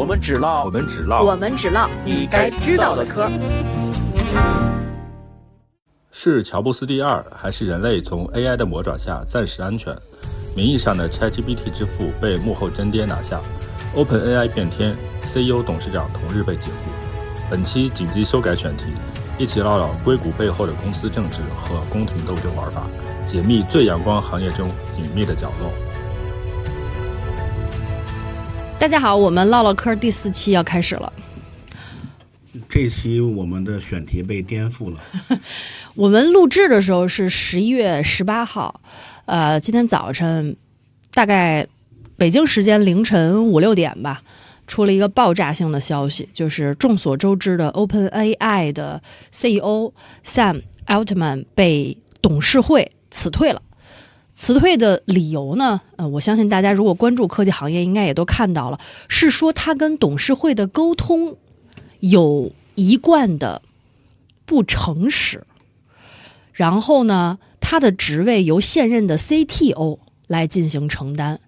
[0.00, 3.30] 我们只唠我们只唠我们只唠你该知道的嗑。
[6.10, 9.94] 是乔布斯第二，还是人类从 AI 的魔爪下暂时安全？
[10.56, 13.42] 名义上的 ChatGPT 之父被幕后真爹拿下
[13.94, 16.90] ，OpenAI 变天，CEO 董事长同日被解雇。
[17.50, 18.84] 本期紧急修改选题，
[19.36, 22.86] 一起唠唠硅谷背后的公司政治和宫廷斗争玩法，
[23.26, 25.70] 解密最阳光行业中隐秘的角落。
[28.80, 31.12] 大家好，我们唠唠嗑第四期要开始了。
[32.66, 34.98] 这期我们的选题被颠覆了。
[35.94, 38.80] 我们录制的时候是十一月十八号，
[39.26, 40.56] 呃，今天早晨
[41.12, 41.66] 大概
[42.16, 44.22] 北京时间凌晨五六点吧，
[44.66, 49.92] 出了一个爆炸性的消息，就是众所周知的 OpenAI 的 CEO
[50.24, 53.60] Sam Altman 被董事会辞退了。
[54.40, 55.82] 辞退的理由呢？
[55.96, 61.36] 呃，我相信大家如果关注科技行业，应该也都看到了，是说他跟董事会的沟通
[62.00, 63.60] 有一贯的
[64.46, 65.44] 不诚实。
[66.54, 71.38] 然后呢，他的职位由现任的 CTO 来进行承担。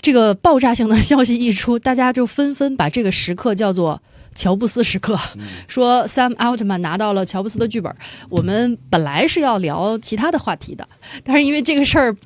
[0.00, 4.00] 这个爆炸性的消息一出，大家就纷纷把这个时刻叫做
[4.36, 5.18] “乔布斯时刻”，
[5.66, 7.92] 说 Sam Altman 拿到了乔布斯的剧本。
[8.28, 10.88] 我们本来是要聊其他的话题的，
[11.24, 12.16] 但是因为这个事儿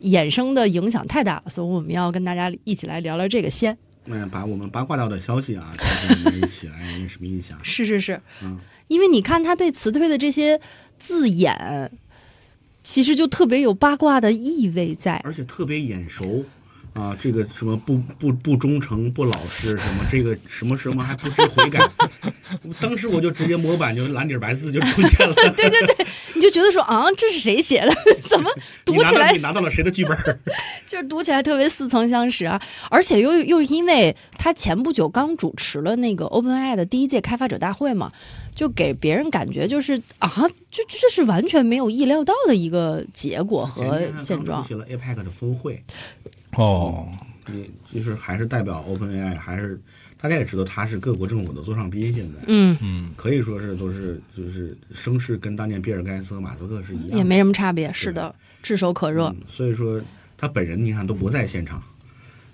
[0.00, 3.78] 衍生的影响太大了，所以我们要跟大家一起来聊聊这个先。
[4.06, 7.56] 嗯，把我们八卦到的消息啊，跟我们一起来有什么印象。
[7.62, 10.58] 是是是，嗯，因为你看他被辞退的这些
[10.98, 11.90] 字眼，
[12.82, 15.20] 其实就特别有八卦的意味在。
[15.22, 16.44] 而且特别眼熟
[16.94, 21.88] 啊，这个什么不不不忠诚、不老实，什么这个什么什么还不知悔改。
[22.80, 25.34] 当时我就直接模板就蓝底白字就出现了。
[25.56, 27.92] 对对对，你就觉得说啊，这是谁写的？
[28.28, 28.50] 怎么
[28.84, 30.16] 读起来你拿到了谁的剧本？
[30.88, 32.60] 就是读起来特别似曾相识啊！
[32.90, 38.10] 而且又又因为他前不久刚主持了那个 OpenAI 的第一届开发者大会嘛，
[38.54, 40.28] 就给别人感觉就是啊，
[40.70, 44.60] 就这是完全没有意料到的一个结果和现状。
[44.62, 45.84] 出席了 APEC 的峰会
[46.56, 47.08] 哦，
[47.46, 49.80] 你就是还是代表 OpenAI，还是
[50.20, 52.40] 大家也知道他是各国政府的座上宾，现在。
[52.46, 52.76] 嗯。
[52.80, 59.26] 嗯，可以说是都是就是声势跟当年比尔盖茨和马斯克是一样的，也没什么差别，是的，炙手可热。
[59.28, 60.00] 嗯所以说
[60.36, 61.82] 他本人你看都不在现场，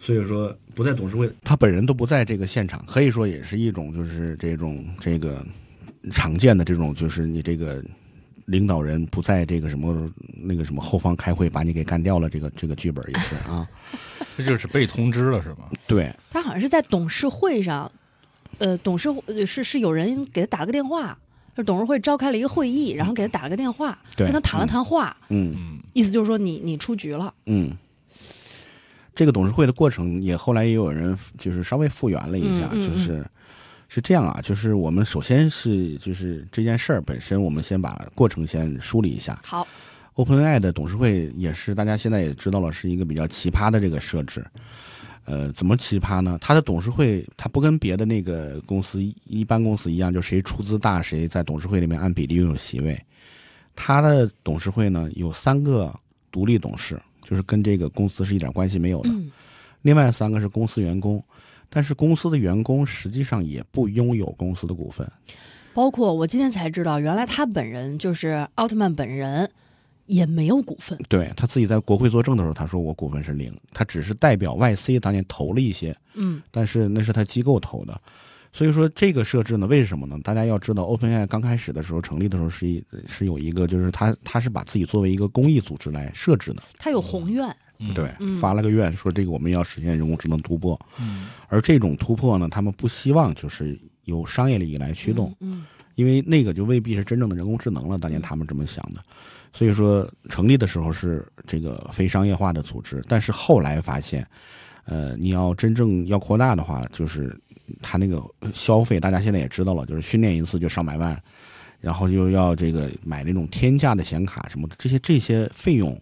[0.01, 5.45] 所以说不在董事会，他本人都不在这个现场，可以说也是一种就是这种这个
[6.11, 7.83] 常见的这种就是你这个
[8.47, 13.69] 领导人不在这个什么那个什么后方开会把你给干掉了，这个这个剧本也是啊，
[14.37, 15.69] 这就是被通知了是吗？
[15.87, 17.91] 对，他好像是在董事会上，
[18.59, 21.19] 呃，董事会是是有人给他打了个电话，
[21.57, 24.27] 就董事会召开了一个会议，然后给他打了个电话，对。
[24.27, 25.55] 跟他谈了谈话，嗯。
[25.57, 27.33] 嗯，意思就是说你你出局了。
[27.47, 27.77] 嗯。
[29.15, 32.87] 这个董事会的过程也后来也有人就是稍微复原了一下，嗯嗯嗯。
[32.87, 33.27] 就是
[33.97, 39.41] 是这样啊，就是我们首先是就是这件事儿本身，我们先把过程先梳理一下。
[39.43, 39.67] 好
[40.17, 44.45] ，OpenAI 的董事会也是大家现在也知道了，是一个比较奇葩的这个设置。
[45.25, 46.37] 呃，怎么奇葩呢？
[46.43, 53.03] 它的董事会它不跟别的那个公司一般公司一样，就谁出资大谁在董事会里面按比例拥有席位。
[53.75, 55.91] 它的董事会呢有三个
[56.31, 59.09] 独立董事，就是跟这个公司是一点关系没有的。
[59.09, 59.33] 嗯
[59.81, 61.23] 另外三个是公司员工，
[61.69, 65.11] 但是公司的员工实际上也不拥有公司的股份。
[65.75, 69.51] 包括我今天才知道，原来他本人就是奥特曼本人
[70.07, 70.99] 也没有股份。
[71.09, 78.01] 对他自己在国会作证的时候，他说我股份是零，他只是代表 YC 当年投了一些，嗯但是那是他机构投的。
[78.53, 80.19] 所以说这个设置呢，为什么呢？
[80.25, 87.55] 大家要知道，OpenAI 刚开始的时候成立的时候是一是有一个，就是他他是把自己作为一个公益组织来设置的，他有宏愿。
[87.95, 91.27] 对嗯，发了个愿说这个我们要实现人工智能突破，嗯。
[91.49, 95.65] 而这种突破呢，他们不希望就是由商业利益来驱动，嗯
[95.95, 97.97] 因为那个就未必是真正的人工智能了。
[97.97, 99.03] 当年他们这么想的，
[99.51, 104.27] 所以说成立的时候是这个非商业化的组织，但是后来发现，
[104.85, 107.35] 呃，你要真正要扩大的话，就是
[107.81, 111.19] 他那个消费，大家现在也知道了，就是训练一次就上百万，
[111.81, 115.99] 然后又要这个买那种天价的显卡什么的，这些这些费用，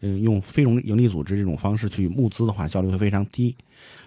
[0.00, 3.56] 嗯，用非融盈利组织这种方式去募资的话，效率会非常低。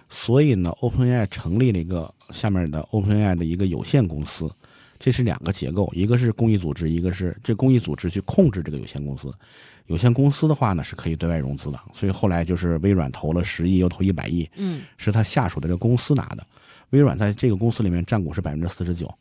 [0.08, 4.50] 所以呢，OpenAI 成立了一个下面的 OpenAI 的一个有限公司，
[4.98, 9.32] 这是两个结构，一个是公益组织，一个是这公益组织去控制这个有限公司。
[9.86, 16.46] 有限公司的话呢，是可以对外融资的，所以后来就是微软投了十亿，又投一百亿，嗯是他下属的这个公司拿的。
[16.90, 19.12] 微软在这个公司里面占股是百分之四十九，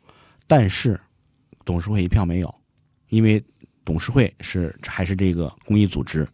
[0.46, 1.00] 但是
[1.66, 2.54] 董事会一票没有，
[3.10, 3.44] 因为
[3.84, 6.28] 董事会是还是这个公益组织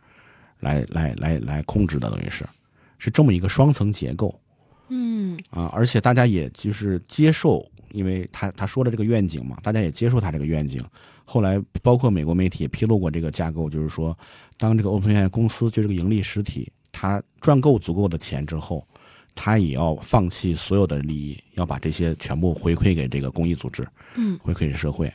[0.59, 2.45] 来来来来控制的，等于是
[2.97, 4.39] 是这么一个双层结构。
[4.89, 10.83] 嗯嗯啊，而且大家也就是接受，因为他他说的这个愿景嘛，大家也接受他这个愿景。
[11.25, 14.17] 后来包括美国媒体也披露过这个架构，就是说，
[14.57, 18.87] 当这个 OpenAI 公司就这个盈利实体，它赚够足够的钱之后，
[19.35, 25.11] 它也要放弃所有的利益，要把这些全部回馈给这个公益组织，嗯，回馈给社会。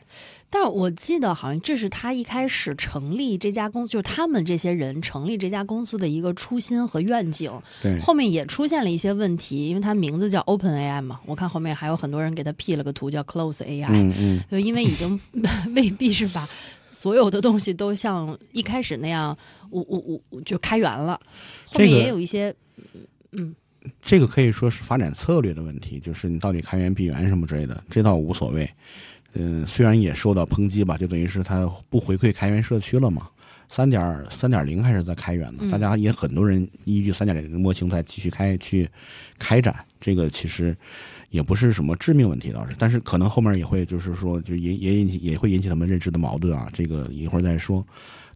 [0.54, 7.50] 但是我记得好像这是他一开始成立这家公，就是他们这些人成立这家公司的一个初心和愿景。
[7.82, 15.18] 对，后面也出现了一些问题，因为它名字叫 Open AI 嘛，我看后面还有很多人给他 P 了个图叫 Close AI，、嗯嗯，就因为已经
[15.74, 16.46] 未必是把
[16.90, 19.34] 所有的东西都像一开始那样，
[19.70, 21.18] 我我我就开源了，
[21.64, 22.54] 后面也有一些，
[23.32, 23.54] 嗯
[24.00, 28.70] 这个可以说是发展策略的问题，就是你到底开源闭源什么之类的，这倒无所谓。
[29.34, 33.28] 嗯，虽然也受到抨击吧，就等于是它不回馈开源社区了嘛。
[33.68, 35.70] 三点三点零还是在开源呢，嗯。
[35.70, 38.86] 大家也很多人依据三点零的模型在继续开去
[39.38, 40.76] 开展，这个其实
[41.30, 47.82] 也不是什么致命问题倒是，但是可能后面也会就是说就也也引起也会引起他们认知的矛盾啊，这个一会儿再说。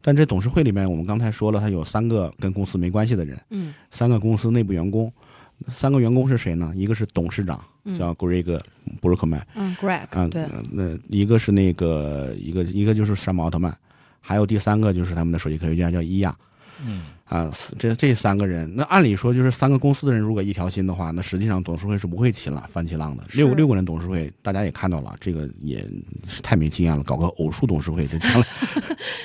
[0.01, 3.75] 但这董事会里面，我们刚才说了，他有三个跟公司没关系的人，嗯。
[3.91, 5.13] 三个公司内部员工，
[5.69, 6.73] 三个员工是谁呢？
[6.75, 8.61] 一个是董事长，嗯叫 Greg
[9.01, 13.75] Brookman，嗯，Greg，嗯，对，呃那一个是那个一个一个就是山姆奥特曼，
[14.21, 16.37] 还有第三个就是他们的首席科学家叫伊亚。
[16.87, 23.25] 嗯啊，这这三个人，那按理说就是三个公司的人如果一条心的话，那实际上董事会是不会起浪翻起浪的。
[23.33, 25.85] 六六个人董事会，大家也看到了，这个也
[26.29, 28.47] 是太没经验了，搞个偶数董事会，这将来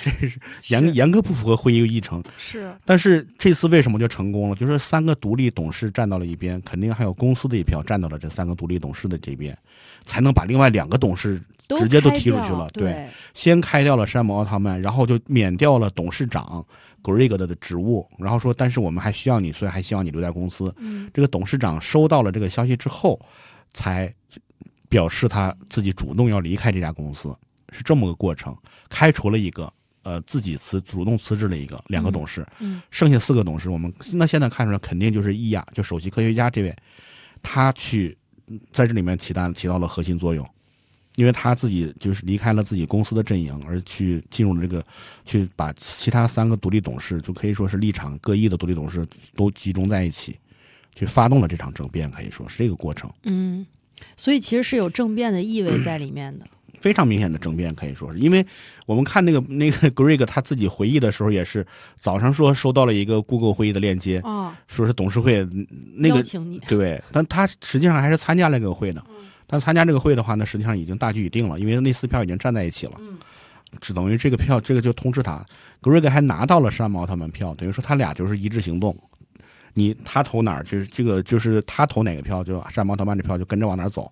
[0.02, 0.40] 这是
[0.70, 2.24] 严严格不符合会议议程。
[2.40, 4.56] 是，但是这次为什么就成功了？
[4.56, 9.56] 就是三个独立董事站到了一边，肯定还有公司的一票站到了这三个独立董事的这边，
[10.06, 11.40] 才能把另外两个董事
[11.78, 16.66] 直接都踢出去了对对，先开掉了山姆奥特曼，然后就免掉了董事长
[17.04, 20.74] Greg 的职务，然后说，但是我们还需要你，所以还希望你留在公司。
[20.78, 23.20] 嗯这个董事长收到了这个消息之后，
[23.74, 24.14] 才
[24.90, 27.36] 表示他自己主动要离开这家公司，
[27.72, 28.56] 是这么个过程，
[28.90, 29.72] 开除了一个。
[30.04, 36.76] 呃，自己辞主动辞职了一个两个董事，嗯剩下四个董事，我们那现在看出来肯定就是伊亚，就首席科学家这位，
[37.44, 40.44] 他去嗯在这里面起到起到了核心作用，
[41.16, 44.84] 因为他自己就是离开了自己公司的阵营，而去进入了这个，
[45.26, 49.06] 去把其他三个独立董事，就可以说是立场各异的独立董事
[49.36, 50.38] 都集中在一起，
[50.96, 53.66] 去发动了这场政变，可以说是这个过程，嗯，
[54.16, 56.48] 所以其实是有政变的意味在里面的。
[56.80, 58.18] 非常明显的政变，可以说是。
[58.18, 58.44] 因为
[58.88, 61.64] 我们看那个 那个 Greg 他自己回忆的时候，也是
[61.96, 69.04] 早上说收到了一个 Google 会议的链接，哦，说是董事会嗯那个邀请你，对，但他实际上还是参加了那个会的。
[69.10, 69.16] 嗯
[69.52, 72.94] 但参加这个会的话呢，实际上已经大局已定了，因为那四票已经站在一起了。
[72.98, 73.20] 嗯
[73.80, 75.42] 只等于这个票，这个就通知他
[75.82, 78.94] ，Greg 还拿到了山姆奥特曼票，等于说他俩就是一致行动。
[79.74, 84.12] 你他投哪儿，就是这个就是他投哪个票，就山姆奥特曼这票就跟着往哪儿走，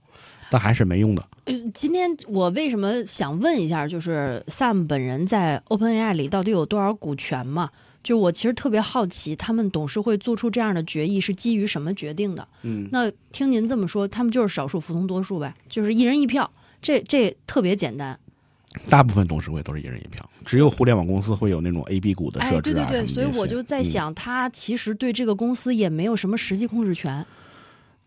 [0.49, 1.21] 但还是没用的。
[1.43, 7.69] 呃，今天我为什么想问一下，就是 Sam 本人在 OpenAI 里到底有多少股权嘛？
[8.09, 12.47] 就我其实特别好奇，他们董事会做出这样的决议是基于什么决定的？
[12.63, 16.49] 嗯，那听您这么说，他们就是少数服从多数呗，就是一人一票，
[16.81, 18.19] 这这特别简单。
[18.89, 27.23] 大部分董事会都是一人一票，只有互联网公司会有那种 A、B 股的哎，设置对对对，啊什么这些所以我就在嗯想，他其实对这个公司也没有什么实际控制权。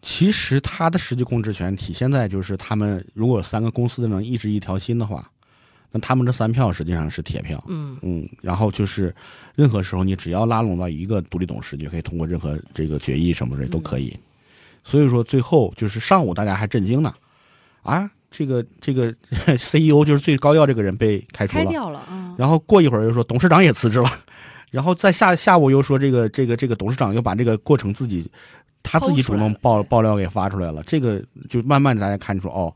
[0.02, 5.30] 其实他的实际控制权体现在就是他们如果三个公司能一直一条心的话，
[5.92, 7.62] 那他们这三票实际上是铁票。
[7.68, 9.14] 嗯嗯，然后就是
[9.54, 14.18] 任何时候你只要拉拢到一个独立董事，你就可以通过任何这个决议什么的都可以。
[14.82, 17.14] 所以说最后就是上午大家还震惊呢，
[17.82, 19.14] 啊，这个这个
[19.54, 22.34] CEO 就是最高要这个人被开除了，开掉了啊。
[22.36, 24.10] 然后过一会儿又说董事长也辞职了，
[24.70, 28.28] 然后在下下午又说这个这个这个董事长又把这个过程自己
[28.82, 32.74] 他自己主动爆爆料给发出来了，这个就慢慢大家看出哦，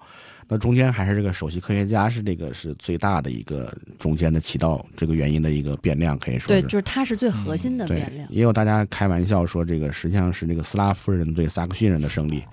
[0.49, 12.45] 那中间还是这个首席科学家是这个是最大的一个中间的起到这个原因的一个变量，可以说对，就是他是最核心的变量。，也有大家开玩笑说，这个实际上是这个斯拉夫人对萨克逊人的胜利，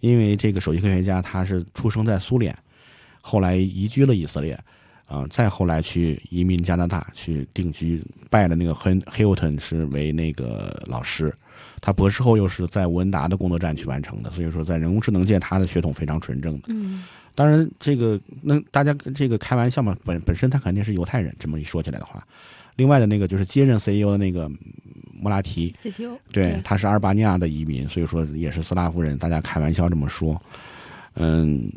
[0.00, 2.54] 因为这个首席科学家他是出生在苏联，
[3.22, 4.58] 后来移居了以色列，
[5.06, 11.34] 啊、再后来去移民加拿大去定居，拜了那个亨 Hilton 是为那个老师，
[11.80, 16.66] 他博士后又是在吴恩达的工作站去完成的，所以说在人工智能界他的血统非常纯正的。
[16.68, 17.04] 嗯
[17.38, 22.26] 当然，这个那大家这个开玩笑嘛，本本身他肯定是犹太人，这么一说起来的话，
[22.74, 24.58] 另外的那个就是接任 CEO 的那个嗯
[25.22, 30.40] 莫拉提，，CTO 对，他是阿尔巴尼亚的移民，所以说也是斯拉夫人，大家开玩笑这么说。
[31.14, 31.70] 嗯，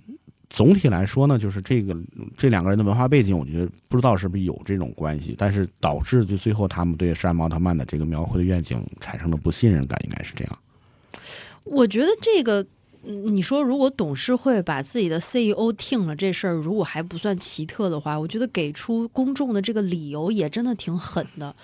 [0.49, 1.95] 总体来说呢，就是这个
[2.35, 10.59] 这两个人的文化背景，我觉得不知道是不是有这种关系，但是导致就最后他们对山姆奥特曼的这个描绘的愿景产生了不信任感，应该是这样。
[11.63, 12.67] 我觉得这个嗯
[13.03, 21.55] 你说如果董事会把自己的 CEO 听了这事儿，如果还不算奇特的话，我觉得给出公众的这个理由也真的挺狠的。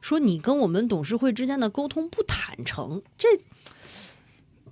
[0.00, 3.28] 说你跟我们董事会之间的沟通不坦诚，这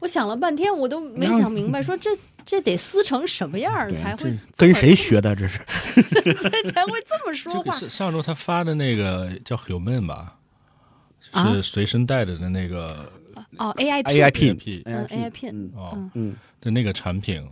[0.01, 2.11] 我想了半天，我都没想明白，说这
[2.45, 5.37] 这得撕成什么样儿才会跟谁学的？
[5.37, 5.59] 这是
[6.43, 7.63] 才才会这么说话？
[7.63, 10.37] 这个是上周他发的那个叫 Human 吧，
[11.31, 13.13] 啊是随身带着的那个
[13.61, 17.47] 哦，AIP，AIP P 嗯，AIP，嗯哦嗯嗯，的那个产品，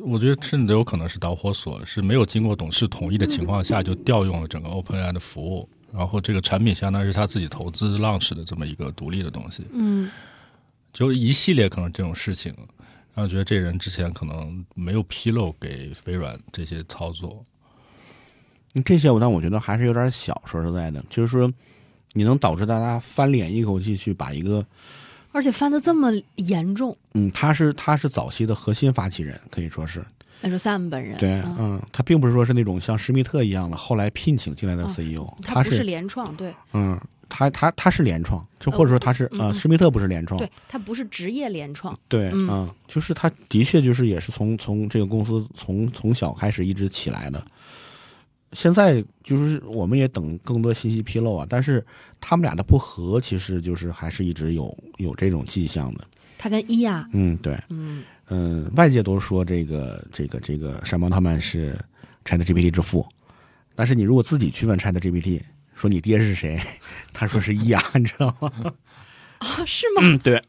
[0.00, 10.10] 我觉得甚至有可能是导火索，是没有经过董事同意的情况下就调用了整个 OpenAI 的服务，然后这个产品相当于是他自己投资 launch 的这么一个独立的东西，嗯
[10.92, 12.52] 就一系列可能这种事情，
[13.14, 17.46] 然后觉得这人之前可能没有披露给微软这些操作，
[18.84, 20.42] 这些我但我觉得还是有点小。
[20.44, 21.48] 说实在的，就是说
[22.14, 24.66] 你能导致大家翻脸一口气去把一个
[25.32, 30.04] 而且翻的这么严重，嗯，他是他是早期的核心发起人，可以说是
[30.40, 47.44] 那是 Sam 本人，对，嗯嗯，他并不是说是那种像施密特一样的后来聘请进来的哦 CEO，、他不是他是联创，对嗯，他他他是联创，就或者说他是呃，施密特不是联创，对，他不是职业联创，对，嗯嗯，就是他的确就是也是从从这个公司从从小开始一直起来的。
[48.52, 51.84] 现在就是我们也等更多信息披露啊，但是
[52.20, 56.04] 他们俩的不和其实就是还是一直有有这种迹象的。
[56.38, 61.78] 他跟伊亚，嗯，对，嗯嗯，外界都说这个这个这个山猫他们是
[62.24, 63.06] Chat GPT 之父，
[63.74, 65.40] 但是你如果自己去问 Chat GPT
[65.74, 66.60] 说你爹是谁，
[67.12, 68.50] 他说是伊雅，你知道吗？
[69.38, 70.02] 啊，是吗？
[70.02, 70.42] 嗯，对，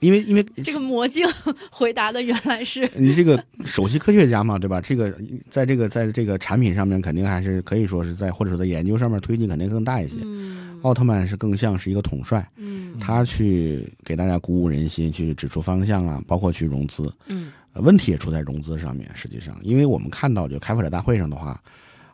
[0.00, 1.26] 因为因为这个魔镜
[1.70, 4.80] 回答的原来是， 你这个首席科学家嘛，对吧？
[4.80, 5.14] 这个
[5.48, 10.16] 在这个在这个产品上面，肯定还是可以说是在或者说在研究上面推进肯定更大一些。
[10.22, 17.12] 嗯奥特曼是更像是一个统帅，嗯他去给大家鼓舞人心，去指出方向啊，包括去融资。
[17.26, 19.06] 嗯呃问题也出在融资上面。
[19.14, 21.60] 实际上，因为我们看到，就开发者大会上的话，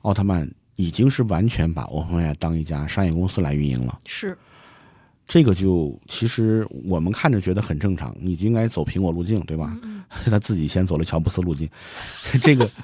[0.02, 3.98] 奥特曼已经是完全把 OpenAI 当一家商业公司来运营了。
[4.04, 4.36] 是，
[5.26, 9.76] 这个就其实我们看着觉得很正常，你就应该走苹果路径，对吧？
[9.82, 11.68] 嗯 他自己先走了乔布斯路径，
[12.40, 12.70] 这个。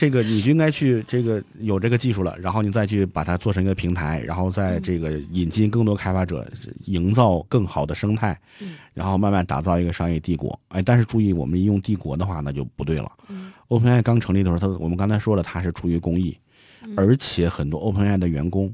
[0.00, 6.48] 这个你就应该去这个有这个技术了，然后你再去把它做成一个平台，然后再这个引进更多开发者，
[6.84, 10.56] 营造更好的生态嗯，然后慢慢打造一个商业帝国。
[10.68, 13.10] 哎，但是注意，我们一用帝国的话，那就不对了。
[13.28, 16.38] 嗯 OpenAI 刚成立的时候，它我们刚才说了，它是出于公益，
[16.84, 18.72] 嗯而且很多 OpenAI 的员工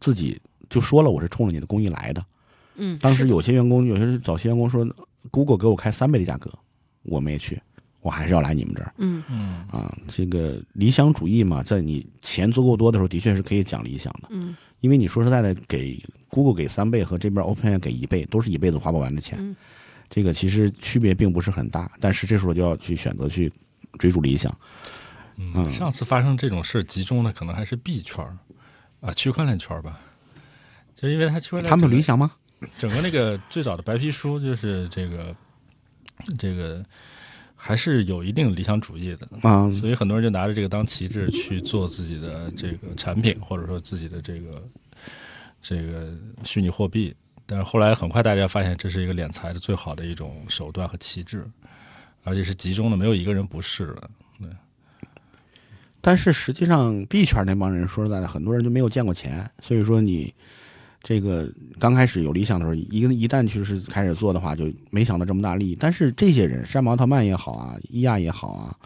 [0.00, 0.40] 自己
[0.72, 2.24] 就说了，我是冲着你的公益来的。
[2.76, 4.82] 嗯，当时有些员工，有些早期员工说
[5.30, 6.50] ，Google 给我开三倍的价格，
[7.02, 7.60] 我没去，
[8.00, 9.38] 我还是要来你们这儿嗯嗯
[9.68, 9.94] 啊。
[10.08, 14.28] 这个理想主义嘛，在你钱足够多的时候，的确是可以讲理想的。
[14.30, 19.38] 嗯因为你说实在的，给 Google 给三倍和这边 OpenAI 给一倍，都是一辈子花不完的钱。
[19.40, 19.54] 嗯
[20.10, 23.52] 这个其实区别并不是很大，但是这时候就要去选择去
[23.98, 24.52] 追逐理想。
[25.36, 28.36] 嗯，上次发生这种事集中的可能还是币圈儿
[29.00, 29.98] 啊，区块链圈儿吧，
[31.02, 32.30] 就因为它区块链他们有理想吗？
[32.78, 35.34] 整个那个最早的白皮书就是这个
[36.38, 36.80] 这个
[37.56, 44.62] 还是有一定理想主义的，啊，所以很多人就拿着这个当旗帜去做自己的这个产品，或者说自己的这个
[45.60, 47.12] 这个虚拟货币。
[47.44, 51.44] 但是后来很快大家发现，这是一个敛财的最好的一种手段和旗帜，
[52.22, 54.08] 而且是集中的，没有一个人不是的。
[56.00, 60.32] 但是实际上币圈那帮人说实在的，很多人就没有见过钱，所以说你
[61.02, 65.76] 这个刚开始有理想的时候，一个一旦就是开始做的话，就没想到这么大利益。
[65.78, 68.76] 但是这些人，山毛奥特曼也好啊，伊亚也好啊，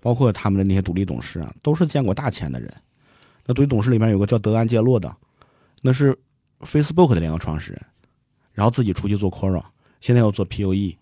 [0.00, 2.72] 包括他们的那些独立董事啊，都是见过大钱的人。
[3.46, 5.14] 那独立董事里面有个叫德安杰洛的，
[5.80, 6.16] 那是
[6.60, 7.80] Facebook 的联合创始人，
[8.52, 9.62] 然后自己出去做 Quora，
[10.00, 10.96] 现在要做 POE，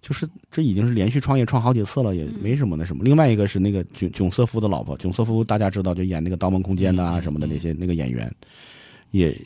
[0.00, 3.04] 就是这已经是连续创业创好几次了，也没什么那什么。
[3.04, 8.32] 另外一个是那个囧囧瑟夫的老婆，囧瑟夫大家知道，就演那个《盗梦空间》的啊嗯什么的那些那个演员，
[9.10, 9.36] 也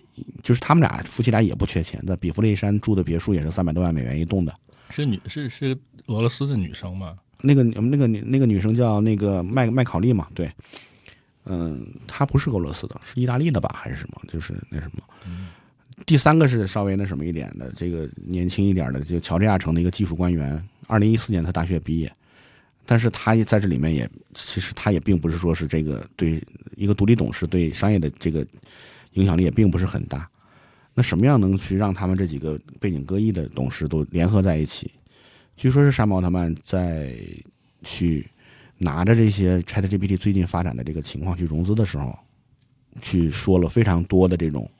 [0.43, 4.55] 就是他们俩夫妻俩也不缺钱，在比弗利山住的别墅也是三百多万美元一栋的。
[4.91, 7.17] 是女是是俄罗斯的女生吗？
[7.41, 10.51] 那个那个女那个女生叫那个麦麦考利嘛，对，
[11.45, 14.21] 嗯，她不是俄罗斯的，是意大利的吧，还是什么？
[14.29, 15.03] 就是那什么。
[16.07, 22.13] 第三个是稍微那什么一点的，这个年轻一点的，就乔治亚城的一个技术官员，二零一四年他大学毕业，
[22.85, 26.43] 但是他也在这里面也，其实他也并不是说是这个对
[26.77, 28.45] 一个独立董事对商业的这个
[29.15, 30.29] 影响力也并不是很大。
[30.95, 34.93] 那什么样能去让他们这几个背景各异的董事都联合在一起？
[35.57, 37.17] 据说是山姆奥特曼在
[37.83, 38.25] 去
[38.79, 42.17] 拿着这些 ChatGPT 最近发展的这个情况去融资的时候，
[43.01, 44.71] 去说了非常多的这种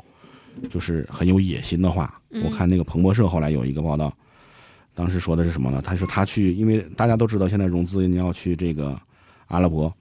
[0.71, 2.21] 就是很有野心的话。
[2.31, 4.13] 嗯我看那个彭博社后来有一个报道，
[4.93, 5.81] 当时说的是什么呢？
[5.81, 9.01] 他说他去，因为大家都知道现在融资你要去这个
[9.47, 9.93] 阿拉伯，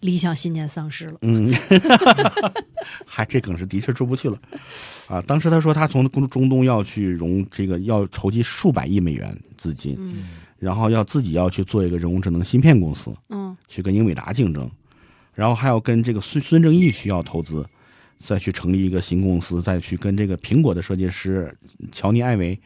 [0.00, 1.18] 理想信念丧失了。
[1.22, 1.52] 嗯，
[3.04, 4.38] 嗨，这梗是的确出不去了
[5.08, 5.20] 啊。
[5.22, 10.28] 当时他说他从中东要去融这个要筹集数百亿美元资金，嗯
[10.58, 14.68] 然后要自己要去做一个人工智能芯片公司，嗯去跟英伟达竞争，
[15.34, 17.64] 然后还要跟这个孙孙正义需要投资，
[18.18, 21.56] 再去成立一个新公司，再去跟这个苹果的设计师
[21.92, 22.60] 乔尼艾维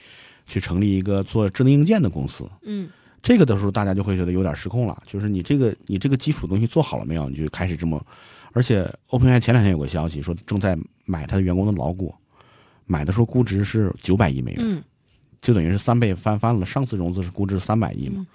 [0.46, 2.48] 去成立一个做智能硬件的公司。
[2.62, 2.88] 嗯
[3.22, 7.28] 这个的时候，大家就会觉得有点失控了，就是你这个你这个基础东西做好了没有？
[7.30, 8.04] 你就开始这么，
[8.52, 12.12] 而且 OpenAI 前两天有个消息说正在买他的员工的老股，
[12.84, 14.82] 买的时候估值是九百亿美元，嗯
[15.40, 16.66] 就等于是三倍翻番了。
[16.66, 18.26] 上次融资是估值三百亿嘛嗯，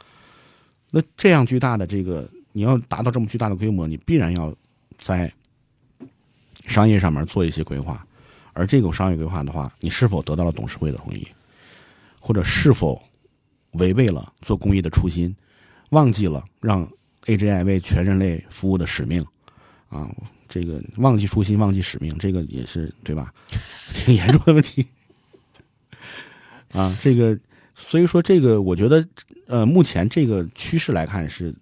[0.91, 4.53] 那这样巨大的这个，你要达到这么巨大的规模，你必然要
[4.97, 5.31] 在
[6.65, 8.05] 商业上面做一些规划，
[8.53, 11.27] 而这个商业规划的话，你是否得到了董事会的同意，
[12.19, 13.01] 或者是否
[13.73, 15.35] 违背了做公益的初心，
[15.89, 16.89] 忘记了让
[17.25, 19.25] AGI 为全人类服务的使命
[19.89, 20.09] 啊？
[20.47, 23.33] 这个忘记初心，忘记使命，这个也是对吧？
[23.93, 24.85] 挺 严重的问题
[26.71, 26.95] 啊。
[26.99, 27.37] 这个，
[27.75, 29.05] 所以说这个，我觉得，
[29.47, 31.53] 呃，目前这个趋势来看是。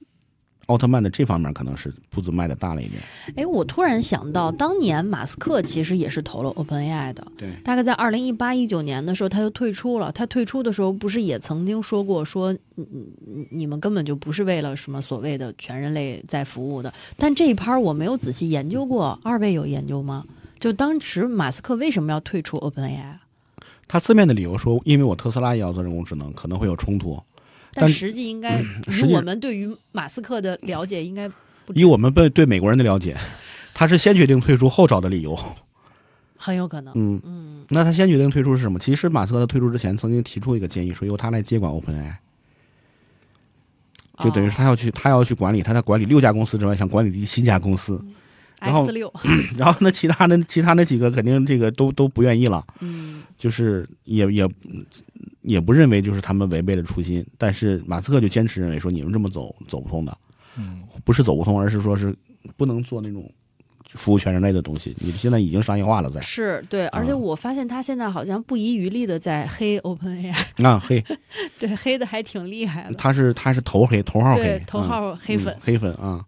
[0.67, 3.01] 奥特曼的这方面可能是步子迈的大了一点，
[3.36, 10.12] 哎，我突然想到，当年马斯克其实也是投了 OpenAI 的，对，大概在二零一八一九年的时候，他就退出了。
[10.12, 16.93] 他退出的时候，不是也曾经说过说，嗯嗯，你们根本就不是为了什么所谓的全人类在服务的。
[17.17, 20.25] 但这一趴我没有仔细研究过，二位有研究吗？
[20.57, 23.17] 就当时马斯克为什么要退出 OpenAI？
[23.88, 27.22] 他字面的理由说，因为我特斯拉也要做人工智能，可能会有冲突。
[27.75, 31.29] 但但实际应该，以我们对于马斯克的了解，应该
[31.74, 33.17] 以我们对对美国人的了解，
[33.74, 35.38] 他是先决定退出后找的理由。
[36.38, 36.94] 很有可能。
[36.96, 38.79] 嗯，嗯那他先决定退出是什么？
[38.79, 42.13] 其实马斯克在退出之前曾经提出一个建议，说由他来接管 OpenAI，
[44.20, 48.00] 就等于是他要去他要去管理，他在管理六家公司之外，想管理第七家公司。
[48.60, 48.88] 然后，
[49.58, 54.47] 然后那其他的其他那几个肯定这个都都不愿意了，嗯就是也也
[55.45, 60.17] 也不认为就是他们违背了初心，但是马斯克就坚持认为说你们这么走走不通的，
[60.58, 62.15] 嗯，不是走不通，而是说是
[62.58, 63.29] 不能做那种
[63.93, 64.95] 服务全人类的东西。
[64.99, 70.34] 你现在已经商业化了在，是对，而且啊我发现他现在好像不遗余力的在黑 OpenAI，
[70.65, 71.03] 啊黑，
[71.60, 72.95] 对，黑的还挺厉害的。
[72.95, 76.25] 他是他是头黑头号对黑，头号黑粉嗯黑粉啊。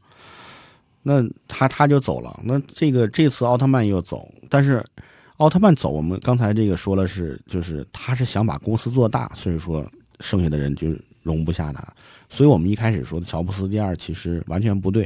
[1.04, 4.84] 那他他就走了，那这个这次奥特曼又走，但是
[5.38, 9.88] 奥特曼走，我们刚才这个说了是，就是他是想把公司做大，所以说
[10.20, 10.88] 剩下的人就
[11.22, 11.84] 容不下他，
[12.30, 15.04] 所以我们一开始说的乔布斯第二其实完全不对，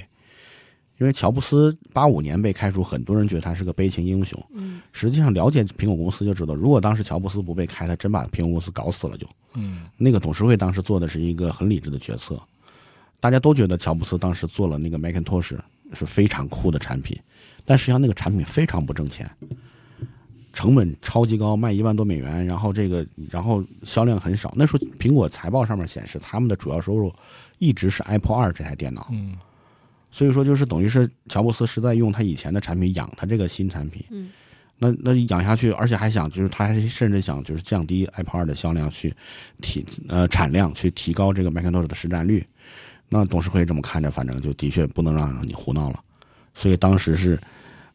[0.99, 9.27] 因为乔布斯八五年被开除，很多人觉得他是个悲情英雄，嗯实际上了解苹果公司就知道，如果当时乔布斯不被开，他真把苹果公司搞死了就。
[9.55, 9.81] 嗯。
[9.97, 12.39] 那个董事会当时做的是一个很理智的决策，
[13.19, 15.57] 大家都觉得乔布斯当时做了那个 Macintosh
[15.93, 17.19] 是非常酷的产品，
[17.65, 19.29] 但实际上那个产品非常不挣钱，
[20.53, 24.53] 成本超级高，卖一万多美元，然后这个然后销量很少。
[24.55, 27.13] 那时候苹果财报上面显示，他们的主要收入
[27.59, 29.35] 一直是 Apple 二这台电脑，嗯
[30.11, 34.03] 所以说就是等于是乔布斯是在用他以前的产品养他这个新产品。
[34.09, 34.29] 嗯
[34.83, 39.13] 那那养下去，而且还想就是他还甚至想就是降低 Apple 二的销量，去
[39.61, 42.43] 提呃产量，去提高这个 Macintosh 的市占率。
[43.07, 45.99] 那董事会这么看着，反正就的确不能让你胡闹了。
[46.55, 47.39] 所以当时是，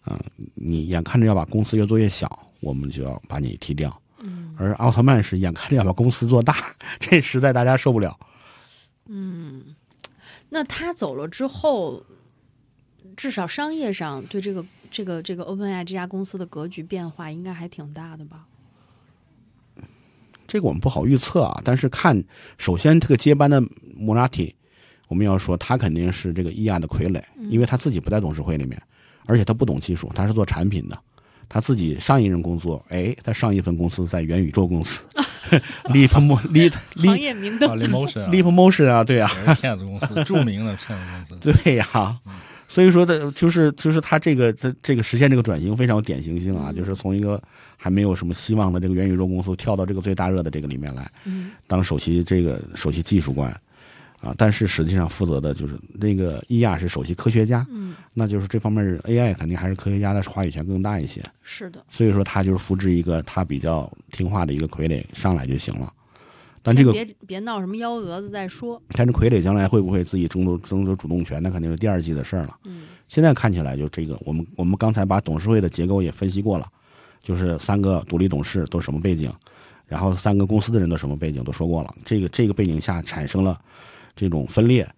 [0.07, 0.19] 啊、
[0.55, 4.01] 你眼看着要把公司越做越小，我们就要把你踢掉。
[4.23, 8.19] 嗯而奥特曼是眼看着要把公司做大， 这实在大家受不了。
[9.07, 9.75] 嗯，
[10.49, 12.03] 那他走了之后，
[13.16, 18.47] 至少商业上对这个这个这个 OpenAI 这家公司的格局变化应该还挺大的吧？
[20.47, 22.25] 这个我们不好预测啊，但是看，
[22.57, 23.61] 首先这个接班的
[23.97, 24.55] 莫拉提，
[25.09, 28.81] 我们要说他肯定是这个伊亚的傀儡，因为他自己不在董事会里面，
[29.27, 30.99] 而且他不懂技术，他是做产品的。
[31.49, 35.07] 他自己上一任工作，哎，他上一份公司在元宇宙公司，
[35.87, 41.62] Leap Mo Leap 行 Leap 业明啊灯，，Lemotion 啊，Leap Motion 啊，对啊，骗子公司， 著名的骗子公司。
[41.62, 42.19] 对呀、
[42.67, 47.41] 所以说的，就是就是他这个这这个实现这个转型非常有典型性啊，就是从一个
[47.77, 53.57] 还没有什么希望的这个元宇宙公司跳到这个最大热的这个里面来，嗯当首席这个首席技术官
[54.20, 61.85] 啊，但是实际上负责的就是那个伊亚是首席科学家，嗯，那就是这方面 AI 肯定还是科学家的话语权更大一些，是的。
[61.88, 65.92] 所以说他就是复制一个他比较听话的一个傀儡上来就行了。
[66.62, 68.83] 但这个别别闹什么幺蛾子再说。
[68.88, 72.59] 但是傀儡将来会不会自己争夺争夺主动权，那肯定是第二季的事儿了。
[72.64, 76.66] 嗯现在看起来就这个，我们我们刚才把董事会的结构也分析过了，
[77.22, 79.33] 就是三个独立董事都什么背景，
[79.87, 83.57] 然后三个公司的人都什么背景都说过了，这个这个背景下产生了
[84.16, 84.88] 这种分裂。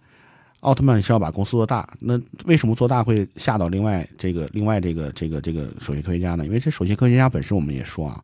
[0.61, 6.45] 奥特曼是要把公司做大，那为什么做大会吓到另外这个另外这个这个这个首席科学家呢？
[6.45, 8.21] 因为这首席科学家本身我们也说啊，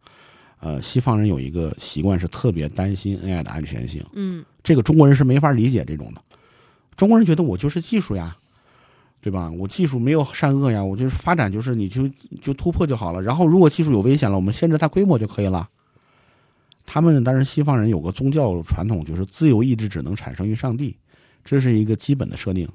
[0.59, 6.21] 呃，西方人有一个习惯是特别担心 AI 的安全性，嗯这个中国人是没法理解这种的。
[6.97, 8.37] 中国人觉得我就是技术呀，
[9.21, 9.49] 对吧？
[9.53, 12.09] 我技术没有善恶呀，我就是发展就是你就
[12.43, 13.23] 就突破就好了。
[13.23, 15.69] 然后如果技术有危险了，我们限制它规模就可以了。
[16.85, 20.97] 他们当然西方人有个宗教传统，就是自由意志只能产生于上帝，
[21.45, 22.69] 这是一个基本的设定。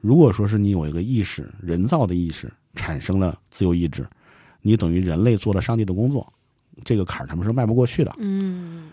[0.00, 4.06] 如果说是你有一个意识，人造的意识产生了自由意志，
[4.62, 6.26] 你等于人类做了上帝的工作，
[6.84, 8.14] 这个坎儿他们是迈不过去的。
[8.18, 8.90] 嗯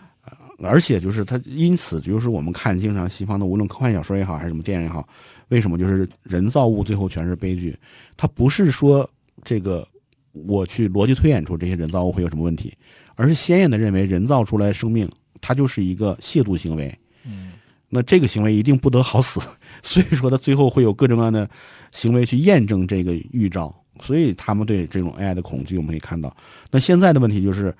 [0.60, 5.08] 而且就是他，因此就是我们看经常西方的无论科幻小说也好，还是什么电影也好，
[5.50, 7.78] 为什么就是人造物最后全是悲剧？
[8.16, 9.08] 它不是说
[9.44, 9.86] 这个
[10.32, 12.76] 我去逻辑推演出这些人造物会有什么问题，
[13.18, 16.96] 而是鲜艳的认为人造出来生命它就是一个亵渎行为。
[17.24, 17.50] 嗯，
[17.88, 19.40] 那这个行为一定不得好死，
[19.82, 21.50] 所以说他最后会有各种各样的
[21.90, 26.34] 行为去验证这个预兆，所以他们对这种 AI 的恐惧，我们可以看到。
[26.70, 27.74] 那现在的问题就是，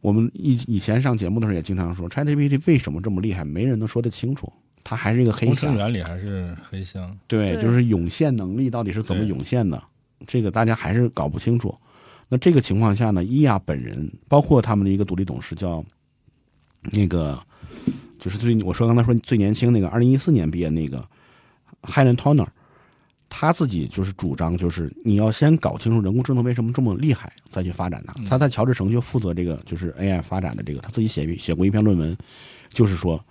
[0.00, 4.50] 我们以以前上节目的时候也经常说，ChatGPT 为什么这么厉害，没人能说得清楚，
[4.84, 5.74] 它还是一个黑箱。
[5.74, 7.18] 原理还是黑箱。
[7.26, 9.82] 对，就是涌现能力到底是怎么涌现的，
[10.26, 11.76] 这个大家还是搞不清楚。
[12.30, 15.84] 那这个情况下呢，伊亚本人包括他们的一个独立董事叫
[16.92, 17.38] 那个，
[18.18, 21.04] 就是最我说刚才说最年轻那个，二零一四年毕业那个
[21.82, 22.46] Helen Toner，
[23.28, 28.14] 他自己就是主张就是你要先搞清楚人工智能为什么这么厉害，再去发展它。
[28.26, 32.16] 他在乔治城就负责这个就是 AI 发展的这个，他自己写写过一篇论文，
[32.72, 33.22] 就是说。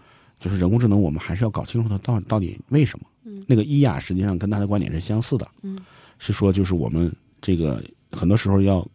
[0.42, 3.06] 就是人工智能，我们还是要搞清楚它到到底为什么。
[3.26, 5.78] 嗯那个伊亚实际上跟他的观点是相似的，嗯
[6.18, 8.86] 是说就是我们这个很多时候要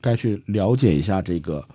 [0.00, 1.66] 该去了解一下这个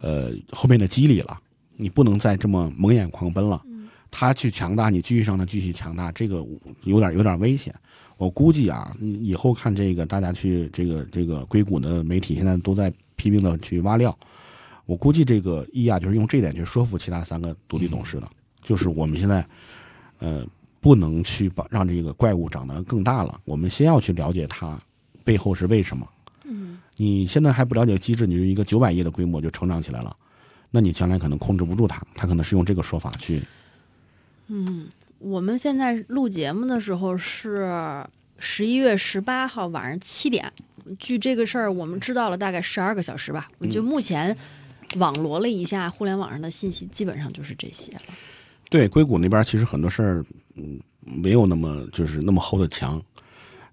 [0.00, 1.38] 呃后面的机理了，
[1.76, 3.62] 你不能再这么蒙眼狂奔了。
[4.10, 6.44] 他去强大，你继续让他继续强大，这个
[6.84, 7.74] 有点有点危险。
[8.16, 14.16] 我估计啊，以后看这个大家去这个这个硅谷的媒体现在都在拼命的去挖料。
[14.86, 18.28] 我估计这个伊亚就是用这点去说服其他三个独立董事的，
[18.62, 19.46] 就是我们现在，
[20.20, 20.46] 呃，
[20.80, 24.80] 不能去把让这个怪物长得更大了，我们先要去了解它
[25.26, 26.08] 背后是为什么。
[26.44, 30.16] 嗯你现在还不了解机制，你就一个九百亿的规模就成长起来了，
[30.70, 33.42] 那你将来可能控制不住它，它可能是用这个说法去。
[34.46, 34.86] 嗯，
[35.18, 38.02] 我们现在录节目的时候是
[38.38, 40.50] 十一月十八号晚上七点。
[40.98, 43.48] 据这个事儿，我们知道了大概十二个小时吧。
[43.58, 44.34] 我就目前
[44.94, 48.02] 网罗了一下互联网上的信息，基本上就是这些了。
[48.70, 53.02] 对，硅谷那边其实很多事儿，嗯，没有那么就是那么厚的墙，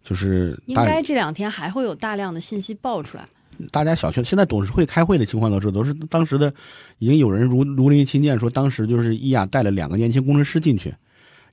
[0.03, 3.25] 就是应该这两天还会有大量的信息爆出来。
[3.71, 6.51] 大家小圈现在董事会开会的情况都知道，都是当时的
[6.97, 10.93] 已经有人如如临亲见说，当时就是伊雅带了两个年轻工程师进去，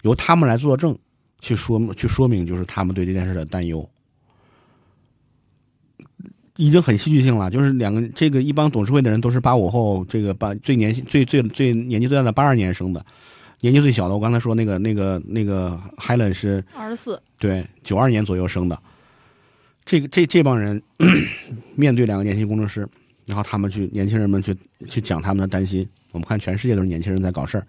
[0.03, 0.99] 由他们来作证，
[1.41, 3.87] 去说去说明就是他们对这件事的担忧，
[6.57, 7.51] 已经很戏剧性了。
[7.51, 13.05] 就是两个这个一帮董事会的人都是八五后，这个八最年轻最最最年纪最大的八二年生的，
[13.61, 18.79] 年纪最小的我刚才说那个那个那个 Helen 是二十四，对，九二年左右生的。
[19.85, 20.81] 这个这这帮人
[21.77, 22.89] 面对两个年轻工程师，
[23.27, 24.57] 然后他们去年轻人们去
[24.89, 25.87] 去讲他们的担心。
[26.13, 27.67] 我们看全世界都是年轻人在搞事儿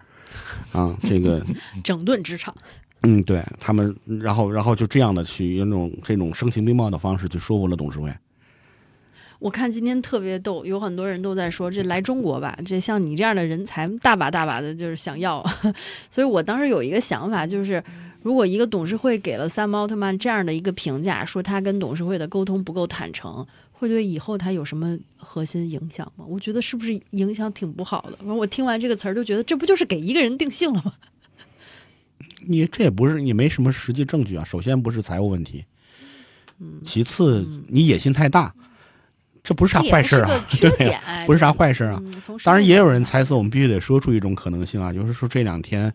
[0.72, 1.44] 啊， 这个
[1.84, 2.54] 整顿职场。
[3.02, 8.12] 嗯，对他们，然后然后就这样的去用那种这种声情并茂的方式去说服了董事会。
[9.42, 15.44] 我看今天特别逗，有很多人都在说这来中国吧，这像你这样的人才大把大把的，就是想要。
[16.08, 17.82] 所以我当时有一个想法，就是
[18.22, 26.24] 如果一个董事会给了三毛奥特曼这样的一个评价，说他跟董事会的沟通不够坦诚，会对以后他有什么核心影响吗？
[26.28, 28.12] 我觉得是不是影响挺不好的。
[28.18, 30.94] 反正我听完这个词儿就觉得，这不就是给一个人定性了吗？
[32.46, 34.44] 你这也不是你没什么实际证据啊。
[34.44, 35.64] 首先不是财务问题，
[36.84, 38.54] 其次你野心太大，
[39.42, 40.70] 这不是啥坏事啊， 对
[41.26, 42.00] 不是啥坏事啊。
[42.04, 42.12] 嗯
[42.44, 45.92] 当然，也有人猜测，我们必须得说出一种可能性啊，就是说这两天，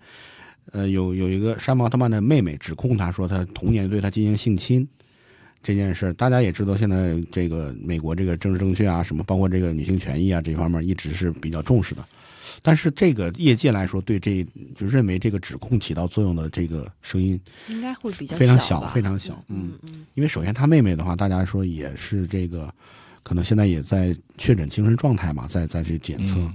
[0.71, 4.88] 呃，有有一个山姆奥特曼的妹妹指控他说他童年对他进行性侵
[5.63, 12.05] 这件事，大家也知道，现在这个美国这个政治正确啊，什么包括这个女性权益啊这方面一直是比较重视的。
[12.62, 22.73] 但是这个业界来说，对这就认为这个指控起到作用的这个声音应该会比较非常小，非常小，嗯嗯嗯因为首先他妹妹的话，大家说也是这个，
[23.28, 26.40] 可能现在也在确诊精神状态嘛，再再去检测。
[26.40, 26.54] 嗯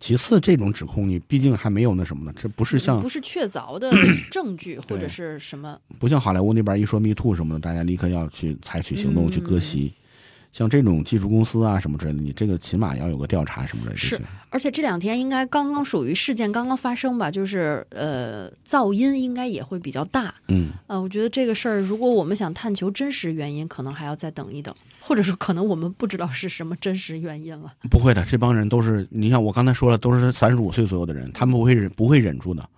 [0.00, 3.92] 其次，这种指控你毕竟还没有那什么呢，这不是像不是确凿的
[4.32, 9.92] 证据或者是什么，不像好莱坞那边一说 Me Too 什么的，大家立刻要去采取行动去割席。
[10.52, 13.94] 像这种技术公司啊什么之类的，你这个起码要有个调查什么的。
[13.94, 14.18] 是，
[14.48, 20.34] 而且这两天应该刚刚属于事件刚刚发生吧，就是呃噪音应该也会比较大。
[20.48, 27.72] 嗯，呃，我觉得这个事儿，如果我们想探求真实原因，可能还要再等一等，或者说可能我们不知道是什么真实原因了。
[27.90, 32.68] 不会的，这帮人都是，你像我刚才说了，都是三十五岁左右的人，他们不会忍不会忍住的。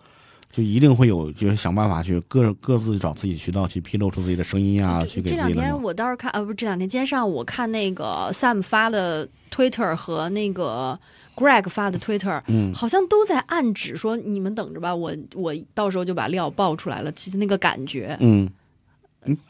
[0.51, 11.01] 就一定会有，就是想办法去各各自找自己渠道去披露出自己的声音啊，去给这两天我倒是看，呃，不是这两天，今天上午我看那个 Sam 发的 Twitter 和那个
[11.35, 17.11] Greg 发的 Twitter，嗯，好像都在暗指说你们等着吧，我我到时候就把料爆出来了。
[17.13, 18.47] 其实那个感觉，嗯，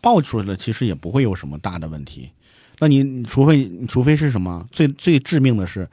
[0.00, 2.30] 爆出来了，其实也不会有什么大的问题。
[2.82, 5.88] 那你除非除非是什么最最致命的是。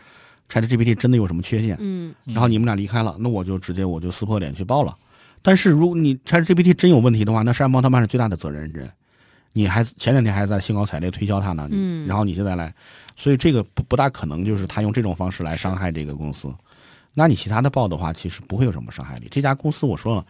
[0.51, 1.77] ChatGPT 真的有什么缺陷？
[1.79, 4.97] 嗯，然后你们俩离开了，那我就直接我就撕破脸去报了。
[5.43, 8.89] 但是如果你 ChatGPT 真有问题的话，那山姆奥特曼是最大的责任人。
[9.53, 12.73] 你还前两天还在兴高采烈推销他呢，嗯，然后你现在来，
[13.15, 16.51] 所以这个不不大可能就是他用这种方式来伤害这个公司。
[17.13, 19.27] 那你其他的报的话，其实不会有什么伤害力。
[19.29, 20.25] 这家公司我说了，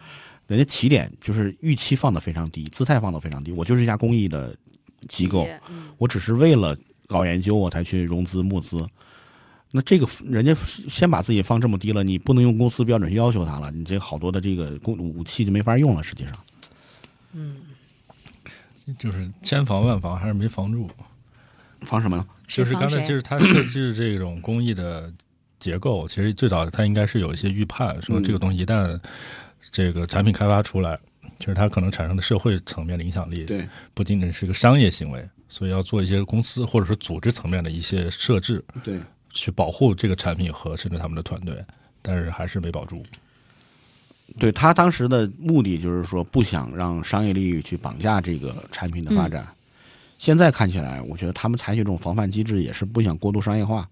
[0.48, 3.52] 人家起点就是预期放的非常低，姿态放的非常低。
[3.52, 4.54] 我就是一家公益的
[5.08, 5.48] 机构，
[5.98, 8.86] 我只是为了搞研究我才去融资募资。
[9.72, 16.02] 那这个人家先把自己放这么低了，你不能用公司标准去要求他了，你这好多的这个工武器就没法用了。
[16.02, 16.36] 实际上，
[17.32, 17.56] 嗯，
[18.98, 20.90] 就是千防万防还是没防住。
[21.82, 22.26] 防什么？
[22.48, 25.10] 就是刚才就是他设置这种工艺的
[25.60, 29.00] 结构，其实最早他应该是有一些预判，说这个东西一旦
[29.70, 30.98] 这个产品开发出来，
[31.38, 39.00] 其实它可能产生的社会层面的影响力，对，不仅仅是一个商业行为，所以要做一些公司或者是组织层面的一些设置，对。
[39.32, 41.64] 去保护这个产品和甚至他们的团队，
[42.02, 43.00] 但是还是没保住。
[44.40, 49.46] 对他当时的目的就是说不想让商业利益去绑架这个产品的发展。
[50.18, 53.88] 现在看起来，我觉得他们采取这种防范机制也是不想过度商业化。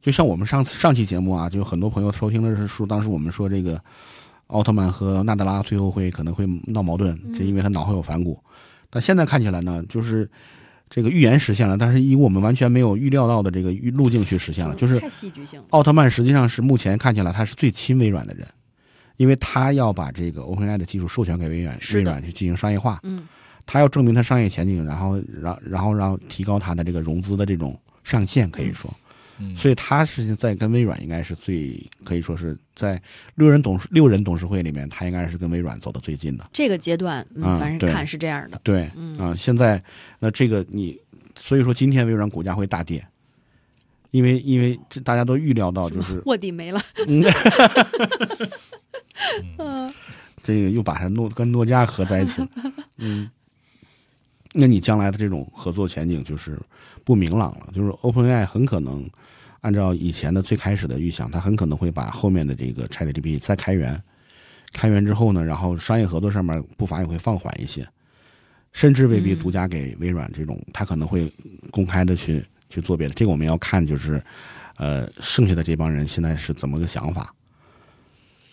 [0.00, 3.82] 就像我们上上期节目啊，就很多朋友收听的是说，当时我们说这个
[4.48, 8.38] 奥特曼和纳德拉最后会可能会闹矛盾，就因为他脑后有反骨。
[8.90, 10.28] 但现在看起来呢，就是。
[10.90, 15.62] 这个预言实现了，但是以我们完全没有预料到的这个路径去实现了，就是太戏剧性。
[15.68, 18.48] 奥特曼实际上是目前看起来他是最亲微软的人，
[19.18, 22.98] 因为他要把这个 OpenAI 的技术授权给微软，微软去进行商业化。
[23.02, 23.28] 嗯，
[23.66, 28.90] 他要证明他商业前景，然后让然后让提高他的这个融资的这种上限，可以说。
[29.56, 33.00] 所以他是在跟微软应该是最可以说是在
[33.36, 36.48] 六人董事六人董事会里面，他应该是跟微软走的最近的。
[36.52, 38.60] 这个阶段，嗯，反正看是这样的。
[38.64, 39.82] 对，啊，现在
[40.18, 40.98] 那这个你，
[41.36, 43.06] 所以说今天微软股价会大跌，
[44.10, 46.80] 因为因为这大家都预料到就是卧底没了。
[49.58, 49.90] 嗯，
[50.42, 52.48] 这个又把它诺跟诺基亚合在一起了。
[52.96, 53.28] 嗯，
[54.54, 56.58] 那你将来的这种合作前景就是
[57.08, 59.08] 不明朗了，就是 OpenAI 很可能。
[59.62, 63.98] 按照以前的最开始的预想，他很可能会把后面的这个 ChatGPT 再开源，
[64.74, 67.88] 开源之后呢，然后商业合作上面步伐也会放缓一些，
[68.74, 71.32] 甚至未必独家给微软这种，他可能会
[71.70, 73.14] 公开的去去做别的。
[73.14, 74.22] 这个我们要看，就是
[74.76, 77.34] 呃，剩下的这帮人现在是怎么个想法。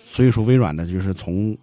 [0.06, 1.58] 所以说，微软呢，就是从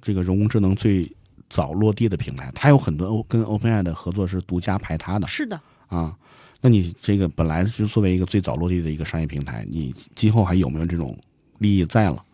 [0.00, 1.10] 这个人工智能最
[1.50, 5.26] 早落地的平台，它有很多跟 OpenAI 的合作是独家排他的。
[5.26, 6.16] 是的，啊。
[6.60, 11.16] 那你这个本来就作为一个最早落地的一个商业平台，你今后还有没有这种
[11.58, 12.24] 利益在了？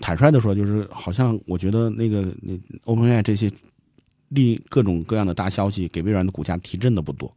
[0.00, 3.50] 坦率的说，就是好像我觉得那个那 OpenAI 这些
[4.28, 7.34] 利各种各样的大消息给微软的股价提振的不多，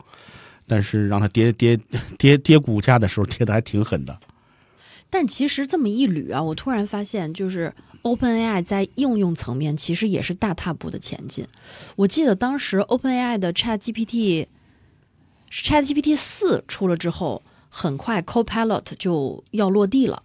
[0.67, 1.75] 但是让它跌跌
[2.19, 4.15] 跌跌股价的时候跌的还挺狠的。
[5.09, 11.43] 但其实这么一捋啊，我突然发现，就是 OpenAI 在应用层面其实也是大踏步的前进。
[11.95, 14.45] 我记得当时 OpenAI 的 ChatGPT。
[15.61, 20.23] ChatGPT 四出了之后，很快 Copilot 就要落地了。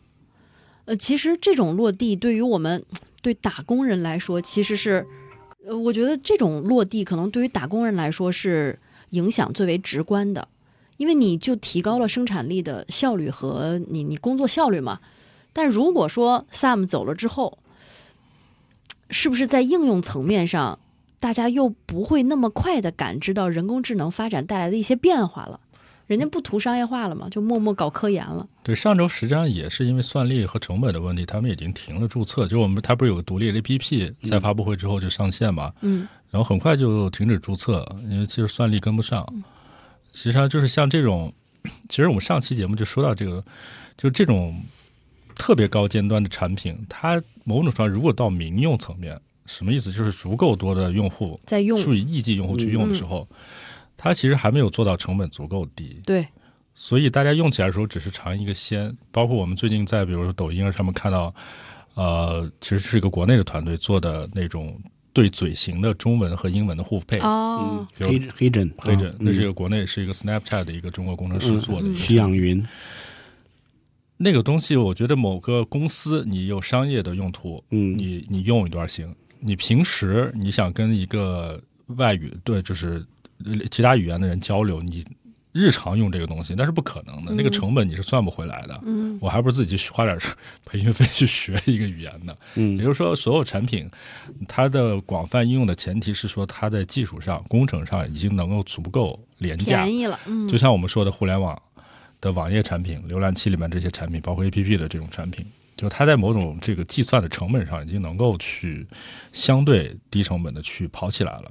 [0.87, 2.83] 呃，其实这种落地对于我们
[3.21, 5.07] 对打工人来说，其实是，
[5.67, 8.79] 呃，我觉得这种落地可能对于打工人来说是
[9.11, 10.49] 影响最为直观的，
[10.97, 15.01] 因为你就提高了生产力的效率和你你工作效率嘛。
[15.53, 17.59] 但如果说 Sam 走了之后，
[19.11, 20.79] 是不是在应用层面上？
[21.21, 25.59] 大家又不会那么快的感知到人工智能发展带来的一些变化了，
[26.07, 28.47] 人家不图商业化了嘛，就默默搞科研了。
[28.63, 32.47] 对，上周实际上也是因为算力和成本的问题，他们已经停了注册。
[32.47, 39.27] 就我们他不是有个独立的 APP，在发布会之后就上线嘛，嗯，然后很快就停止注册，因为其实算力跟不上。
[40.13, 41.33] 实际上就是像这种，
[41.89, 43.45] 其实我们上期节目就说到这个，
[43.97, 44.59] 就这种
[45.35, 49.21] 特别高尖端的产品，它某种程度上如果到民用层面。
[49.49, 49.91] 什么意思？
[49.91, 53.27] 就是足够多的用户在用，数以亿计用户去用的时候，
[53.97, 56.25] 它其实还没有做到成本足够低，对，
[56.75, 58.97] 所以大家用起来的时候只是尝一个鲜。
[59.11, 61.35] 包括我们最近在比如说抖音上面看到，
[61.95, 64.79] 呃，其实是一个国内的团队做的那种
[65.13, 67.19] 对嘴型的中文和英文的互配。
[67.19, 72.65] 哦，比如黑黑枕黑枕，那是一个个国内是一个 Snapchat 的一个中国工程师做的一个徐养云，
[74.19, 79.13] 那个东西，我觉得某个公司你有商业的用途，嗯你你用一段行。
[79.41, 81.61] 你平时你想跟一个
[81.97, 83.05] 外语对，就是
[83.45, 85.05] 呃其他语言的人交流，你
[85.53, 88.81] 日常用这个东西那是不可能的，那个成本你是算不回来的。
[88.85, 89.19] 嗯。
[89.21, 90.17] 我还不如自己去花点
[90.65, 92.37] 培训费去学一个语言呢。
[92.55, 92.77] 嗯。
[92.77, 93.91] 也嗯就是说，所有产品
[94.47, 101.61] 它的广泛应用的前提是说，它在技术上、工程上已经能够足够廉价，便宜了，嗯，就像我们说的互联网
[102.21, 105.45] 的网页产品、浏览器里面这些产品，包括 APP 的这种产品，
[105.79, 108.87] 就它在某种这个计算的成本上已经能够去
[109.33, 111.51] 相对低成本的去跑起来了。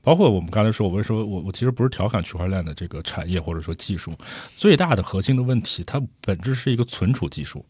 [0.00, 4.12] 包括我们刚才说，我为什么我我其实不是调侃区块链的这个产业或者说技术，
[4.54, 7.64] 最大的核心的问题，它本质是一个存储技术，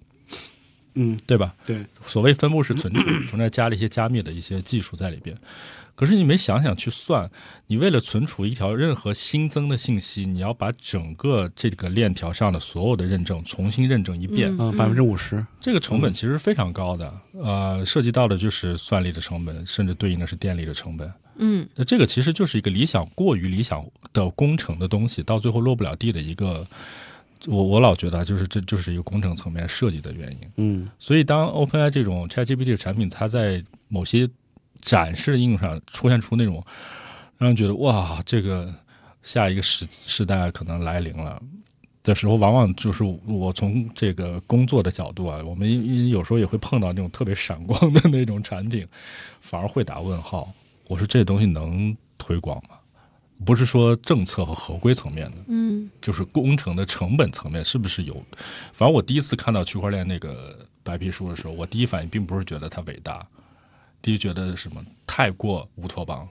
[0.95, 1.55] 嗯，对吧？
[1.65, 5.37] 对，所谓分布式存储， 中间加了一些加密的一些技术在里边。
[5.95, 7.31] 可是你没想想去算，
[7.69, 17.13] 你为了存储一条任何新增的信息，你要把整个这个链条上的所有的认证重新认证一遍，嗯，百分之五十，这个成本其实非常高的。
[17.35, 21.13] 呃，涉及到的就是算力的成本，甚至对应的是电力的成本。
[21.37, 26.67] 嗯那这个其实就是一个理想过于理想的工程的东西，到最后落不了地的一个。
[27.47, 30.39] 我我老觉得啊就是这就是一个工程层面设计的原因。
[30.57, 34.27] 嗯所以，当 OpenAI 这种 ChatGPT 的产品，它在某些
[34.85, 36.63] 展示应用上出现出那种
[37.39, 38.73] 让人觉得哇，这个
[39.23, 41.41] 下一个时时代可能来临了
[42.03, 48.87] 的时候，往往就是我从这个工作的角度啊，我们有时候也会碰到那种特别闪光的那种产品，
[49.41, 50.53] 反而会打问号。
[50.87, 52.77] 我说这东西能推广吗？
[53.45, 58.15] 不是说政策和合规层面的，嗯就是工程的成本层面是不是有？
[58.73, 63.27] 反正我第一次看到区块链那个白皮书的时候，我第一反应并不是觉得它伟大，
[64.05, 66.29] 第一觉得什么太过乌托邦，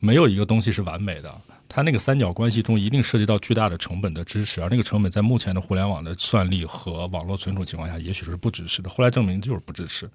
[0.00, 1.32] 没有一个东西是完美的。
[1.68, 8.90] 它那个三角关系中一定涉及到巨大的成本的支持，而那个成本在目前的互联网的算力和网络存储情况下，也许是不支持的。
[8.90, 10.10] 后来证明就是不支持，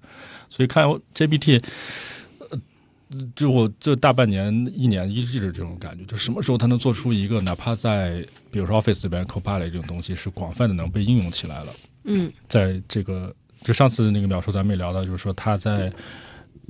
[0.50, 1.62] 所以看 GPT。
[3.34, 11.72] 就我这大半年、一年一直这种感觉，就什么时候它能做出一个哪怕在比如说 Office 里边 Copilot 这种东西是广泛的能被应用起来了，
[12.04, 13.34] 嗯在这个
[13.64, 15.92] 就上次那个描述咱们也聊到，就是说它在呃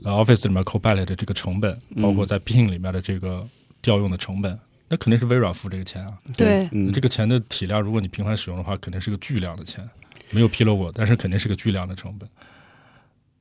[0.04, 3.46] Office 里面 Copilot 的这个成本，包括在 Bing 里面的这个
[3.82, 4.58] 调用的成本，
[4.88, 6.12] 那肯定是微软付这个钱啊。
[6.36, 9.88] 对嗯这个钱的体量，如果你频繁使用的话，肯定是个巨量的钱，
[10.30, 12.28] 没有披露过，但是肯定是个巨量的成本。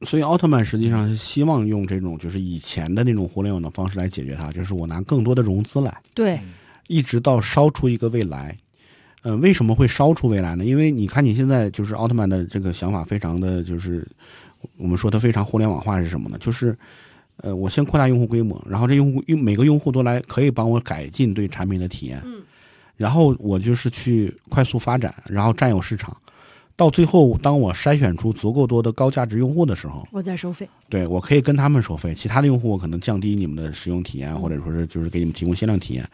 [0.07, 6.39] 所以奥特曼实际上是希望用这种就是以前的那种互联网的方式来解决它，就是我拿更多的融资来，对，
[6.87, 8.57] 一直到烧出一个未来。
[9.21, 10.63] 呃，为什么会烧出未来呢？
[10.63, 14.07] 因为你看你现在就是奥特曼的这个想法非常的就是，
[14.77, 16.37] 我们说它非常互联网化是什么呢？
[16.39, 16.77] 就是，
[17.37, 22.41] 呃，我先扩大用户规模，然后这用户用每个用户都来可以帮我改进对产品的体验，嗯，
[22.97, 26.15] 然后我就是去快速发展，然后占有市场，
[26.75, 36.05] 到最后当我筛选出足够多的高价值用户的时候，我在收费，对我可以跟他们收费，其他的用户我可能降低你们的使用体验，或者说是就是给你们提供限量体验，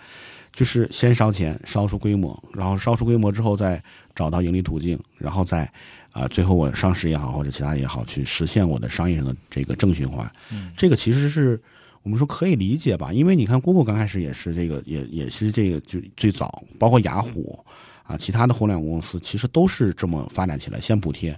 [0.54, 3.82] 就是先烧钱，烧出规模，然后烧出规模之后再
[4.14, 5.72] 找到盈利途径，然后再
[6.16, 10.26] 啊、最后我上市也好或者其他也好，去实现我的商业上的这个正循环。
[10.50, 11.62] 嗯这个其实是
[12.04, 17.60] 我们说可以理解吧，因为你看 Google 刚开始也是这个，也也是这个就最早，包括雅虎
[18.04, 21.38] 啊，其他的互联网公司其实都是这么发展起来，先补贴，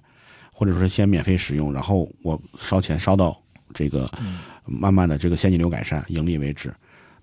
[0.54, 3.36] 或者说是先免费使用，然后我烧钱烧到
[3.74, 4.08] 这个
[4.66, 6.72] 慢慢的这个现金流改善，盈利为止。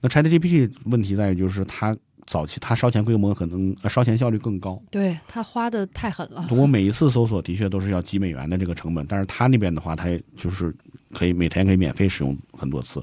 [0.01, 10.75] 那 ChatGPT 问题在于就是它早期它烧钱规模可能呃烧钱效率更高，对他花的太狠了，我每一次搜索的确都是要几美元的这个成本，但是他那边的话，它就是
[11.13, 13.03] 可以每天可以免费使用很多次，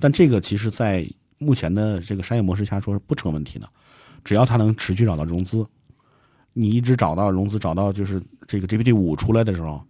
[0.00, 1.04] 但这个其实在
[1.38, 3.68] 目前的这个商业模式下说是不成问题的，
[4.22, 5.66] 只要它能持续找到融资，
[6.52, 9.82] 你一直找到融资，找到就是这个 GPT 五出来的时候，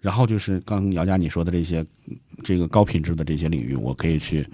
[0.00, 1.84] 然后就是刚姚佳你说的这些
[2.44, 4.46] 这个高品质的这些领域，我可以去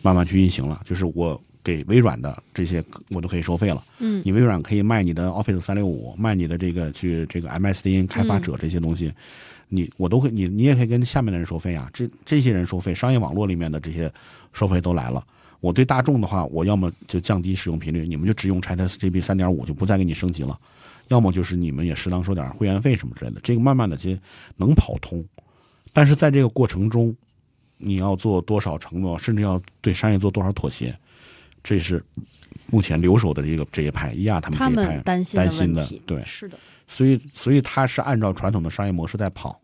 [0.00, 1.38] 慢慢去运行了，就是我。
[1.68, 9.12] 给微软的这些我都可以收费了，嗯你微软可以卖你的 Office 三六五，卖你的这个去这个 MSDN 开发者这些东西，
[9.68, 11.90] 你我都会，你你也可以跟下面的人收费啊。
[11.92, 14.10] 这这些人收费，商业网络里面的这些
[14.54, 15.22] 收费都来了。
[15.60, 20.58] 我对大众的话，我要么就降低使用频率，你们就只用 ChatGPT 三点五，就不再给你升级了；
[21.08, 23.40] 要么就是你们也适当收点会员费什么之类的。
[23.42, 24.18] 这个慢慢的其实
[24.56, 25.22] 能跑通，
[25.92, 27.14] 但是在这个过程中，
[27.76, 30.96] 你要做多少承诺，甚至要对商业做多少妥协，
[31.62, 32.04] 这是
[32.70, 39.60] 目前留守的这个这一派，伊亚他们这一派担心担心的，对，是的，所以所以他是按照传统的商业模式在跑。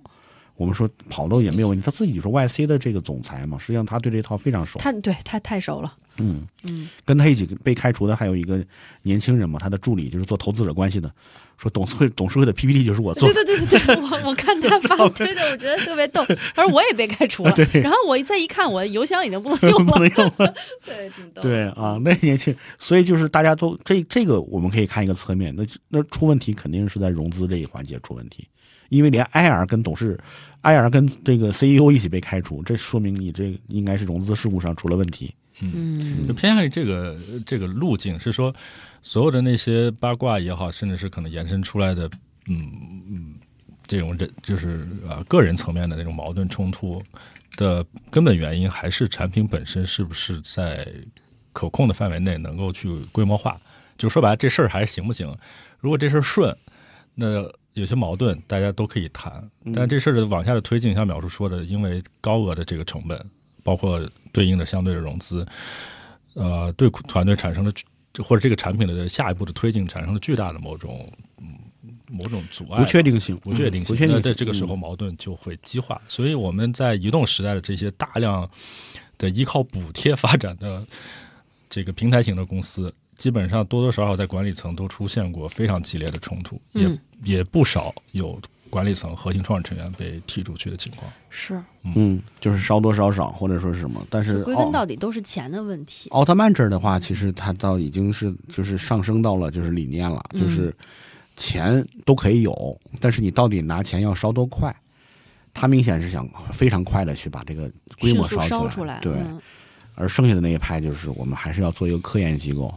[0.56, 4.78] 我们说跑路也没有问题，他自己就是 YC 的这个总裁嘛，实际上他对这套非常熟。
[4.78, 8.64] 他对他太熟了，嗯嗯，跟他一起被开除的还有一个
[9.02, 11.12] 年轻人嘛，他的助理就是做投资者关系的，
[11.58, 13.44] 说董事会董事会的 PPT 就是我做对的。
[13.44, 16.24] 对对对对，我我看他发推的，我觉得特别逗。
[16.54, 20.54] 他说我也被开除了，对然后我再一看，我邮箱已经不能用 不能，用了，
[20.86, 21.42] 对，挺逗。
[21.42, 28.46] 对啊，那年轻，所以就是大家都这这个我们可以看一个侧面，那那出问题肯定是在融资这一环节出问题，
[28.88, 30.18] 因为连 IR 跟董事
[30.62, 35.34] ，IR 跟这个 CEO 一起被开除，这说明你这应该是融资事故上出了问题。
[35.60, 37.16] 嗯就偏向于这个
[37.46, 38.52] 这个路径，是说
[39.02, 42.10] 所有的那些八卦也好，甚至是可能延伸出来的，
[42.48, 42.72] 嗯
[43.08, 43.34] 嗯，
[43.86, 47.00] 这种这就是呃个人层面的那种矛盾冲突
[47.56, 50.88] 的根本原因，还是产品本身是不是在
[51.52, 53.56] 可控的范围内能够去规模化？
[53.96, 55.32] 就说白了，这事儿还是行不行？
[55.78, 56.52] 如果这事儿顺，
[57.14, 63.20] 那有些矛盾大家都可以谈，但这事儿的往下的推进，像淼叔说的，因为高额的这个成本，
[63.62, 64.00] 包括
[64.32, 65.46] 对应的相对的融资，
[66.34, 67.72] 呃，对团队产生了
[68.22, 71.58] 或者这个产品的下一步的推进产生了巨大的某种嗯
[72.10, 74.16] 某种阻碍，不确定性，不确定性，嗯不确定性。
[74.16, 76.00] 那在这个时候矛盾就会激化。
[76.06, 78.48] 所以我们在移动时代的这些大量
[79.18, 80.86] 的依靠补贴发展的
[81.68, 82.92] 这个平台型的公司，
[83.24, 91.10] 基本上多多少少在管理层都出现过非常激烈的冲突，嗯也也不少有管理层核心创始成员被踢出去的情况。
[91.30, 91.58] 是，
[91.96, 96.10] 嗯，就是烧多烧少，或者说是什么，但是归根到底都是钱的问题。
[96.10, 100.70] 奥特曼这儿的话，其实它倒已经是就是上升到了就是理念了，嗯就是
[101.34, 104.76] 钱都可以有，但是你到底拿钱要烧多快？
[105.54, 109.40] 他明显是想非常快的去把这个规模烧出来，对，嗯
[109.94, 112.74] 而剩下的那一派就是我们还是要做一个科研机构，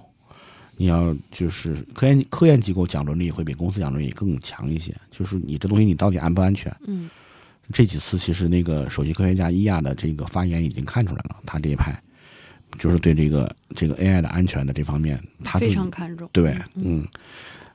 [0.77, 6.73] 你要就是科研科研机构讲伦理会比公司讲伦理更强一些，就是你这东西你到底安不安全？
[6.85, 7.09] 嗯
[7.73, 12.01] 这几次其实那个首席科学家伊亚的这个发言已经看出来了，他这一派
[12.79, 16.29] 就是对这个这个 AI 的安全的这方面，他非常看重。
[16.31, 17.05] 对，嗯，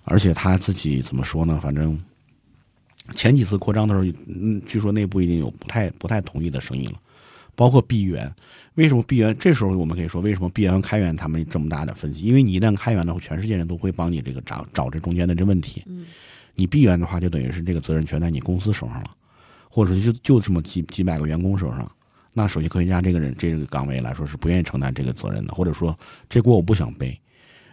[0.05, 1.61] 而且他自己怎么说呢？
[1.61, 2.01] 反正
[3.15, 6.99] 前几次扩张的时候，嗯，据说内部已经有不太不太同意的声音了，
[7.55, 8.33] 包括闭源。
[8.75, 9.37] 为什么闭源？
[9.37, 12.25] 这时候我们可以说，为什么闭源和开源他们这么大的分歧？
[12.25, 15.83] 因为你一旦开源的话，全世界人都会帮你这个找找这中间的这问题。
[15.87, 16.07] 嗯
[16.55, 19.11] 你闭源的话，就等于是这个责任全在你公司手上了，
[19.71, 21.91] 或者就就这么几几百个员工手上。
[22.35, 25.99] 那首席科学家这个人这个岗位来说是不愿意承担这个责任的，或者说
[26.29, 27.19] 这锅我不想背。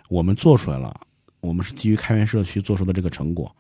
[0.07, 0.97] 我们做出来了，
[1.41, 3.53] 我们是基于开源社区做出的这个成果。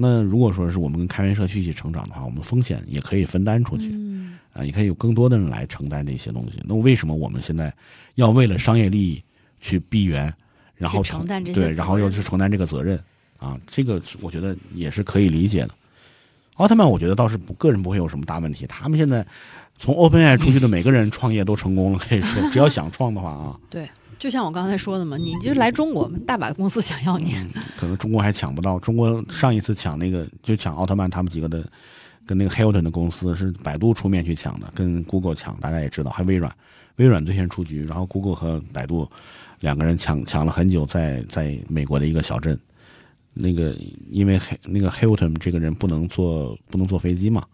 [0.00, 6.62] 那如果说是我们跟开源社区一起成长的话，我们风险也可以分担出去嗯啊，也可以有更多的人来承担这些东西。
[6.64, 7.74] 那为什么我们现在
[8.14, 9.20] 要为了商业利益
[9.58, 10.32] 去闭源，
[10.76, 12.96] 然后承担对，然后要去承担这个责任
[13.38, 13.58] 啊？
[13.66, 15.70] 这个我觉得也是可以理解的。
[16.54, 18.66] 奥特曼，我觉得倒是不个人不会有什么大问题。
[18.66, 19.26] 他们现在
[19.78, 23.88] 从 OpenAI 出去的每个人创业都成功了，可以说 只要想创的话啊，对，
[24.18, 27.34] 就像我刚才说的嘛，你就来中国，大把公司想要你。
[27.76, 28.78] 可能中国还抢不到。
[28.78, 31.64] 中国上一次抢那个就抢奥特曼他们几个的，
[32.26, 36.52] 跟那个 Hilton 的公司是百度出面去抢的，跟 Google 抢，大家也知道，还微软，
[36.96, 39.08] 微软最先出局，然后 Google 和百度
[39.60, 42.58] 两个人抢抢了很久在，在美国的一个小镇。
[43.40, 43.76] 那个
[44.10, 47.44] 因为黑那个 Hilton 这个人不能坐不能坐飞机嘛，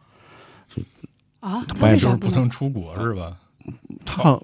[1.40, 3.36] 啊，不爱就是那为啥不不能出国是吧？
[4.06, 4.42] 他好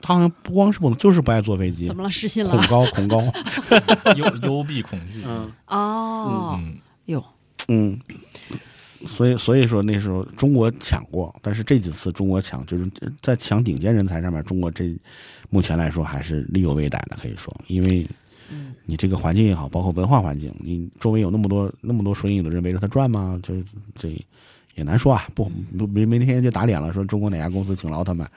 [0.00, 1.86] 他好像不光是不能，就是不爱坐飞机。
[1.86, 2.10] 怎，么了？
[2.10, 2.50] 失信了？
[2.50, 3.22] 恐高恐高，
[4.16, 5.22] 幽幽闭恐惧。
[5.26, 5.50] 嗯。
[5.66, 7.24] 哦，嗯，哟，
[7.68, 7.98] 嗯，
[9.06, 12.90] 所以所以说那时候中国抢过，但是这几次中国抢就是
[13.22, 14.96] 在抢顶尖人才上面，中国这
[15.48, 18.06] 目前来说还是力有未逮的，可以说，因为
[18.50, 18.74] 嗯。
[18.86, 23.38] 你这个环境也好，包括文化环境，你周围有那么多那么多水影的人围着他转吗？
[23.40, 24.08] 就是这
[24.74, 25.44] 也难说啊，不
[25.78, 28.28] 不明明天就打脸了，说中国哪家公司请了奥特曼，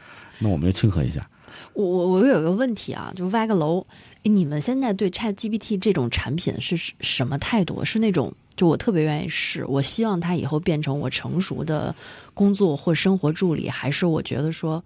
[0.44, 1.26] 那我们就庆贺一下。
[1.74, 3.86] 我我我有个问题啊，就歪个楼，
[4.24, 7.86] 你们现在对 Chat GPT 这种产品是是什么态度？
[7.86, 11.96] 是那种就我特别愿意试，我希望它以后变成我成熟的
[12.34, 14.84] 工作或生活助理，还是我觉得说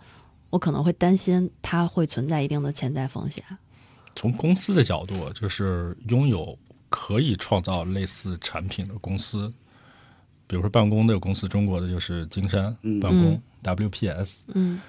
[0.49, 3.43] 我可能会担心它会存在一定的潜在风险？
[4.15, 6.57] 从公司的角度，就是拥有
[6.89, 9.51] 可以创造类似产品的公司，
[10.47, 14.79] 比如说办公的公司，中国的就是金山办公、WPS，嗯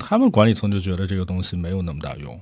[0.00, 2.40] 他们管理层就觉得这个东西没有那么大用。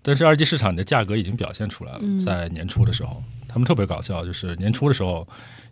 [0.00, 5.26] 但是二级市场的价格已经表现出来了，嗯在年初的时候，他们特别搞笑，就是年初的时候，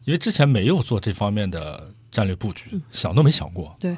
[0.05, 3.97] 因为之前没有做这方面的战略布局，想都没想过，对，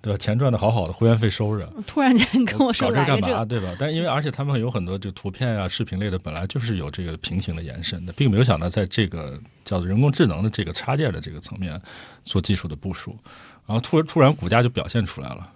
[0.00, 0.16] 对吧？
[0.16, 3.44] 钱赚的好好的，会员费收着，突然间跟我说搞这干嘛？
[3.44, 3.74] 对吧？
[3.76, 11.80] 但因为而且他们有很多就图片啊、视频类的，本来就是有这个平行的延伸的，并没有想到在这个叫做人工智能的这个插件的这个层面
[12.22, 13.18] 做技术的部署，
[13.66, 15.52] 然后突然突然股价就表现出来了，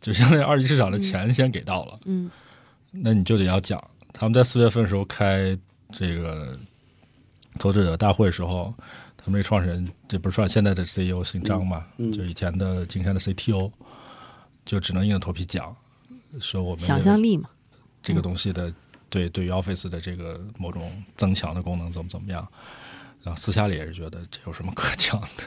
[0.00, 2.30] 就相当于二级市场的钱先给到了，嗯。
[2.98, 3.78] 那你就得要讲，
[4.10, 5.58] 他们在四月份的时候开
[5.92, 6.58] 这个
[7.58, 8.72] 投资者大会的时候，
[9.18, 13.70] 他们这创始人，这不是创现在的 CEO 姓张嘛，嗯就以前的今天的 CTO，
[14.64, 15.76] 就只能硬着头皮讲，
[16.40, 17.50] 说我们想象力嘛，
[18.02, 18.72] 这个东西的
[19.10, 22.48] 对对于 Office 的这个某种增强的功能怎么怎么样，
[23.22, 25.44] 然后私下里也是觉得这有什么可讲的。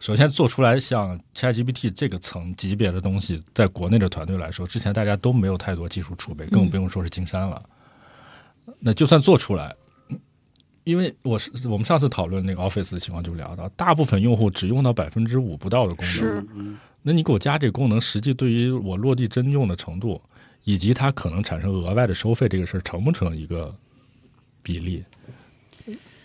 [0.00, 7.60] 首先做出来像 ChatGPT 这个层级别的东西，在国内的团队来说，之前大家都没有太多技术储备，更不用说是金山了。
[8.78, 9.74] 那就算做出来，
[10.84, 16.46] 因为我是我们上次讨论那个 Office 的情况就聊到，大部分用户只用到百分之五不到的功能，是
[17.02, 20.20] 那你给我加这个功能，实际对于我落地真用的程度，
[20.62, 23.74] 以及它可能产生额外的收费这个事儿，成不成一个
[24.62, 25.02] 比例？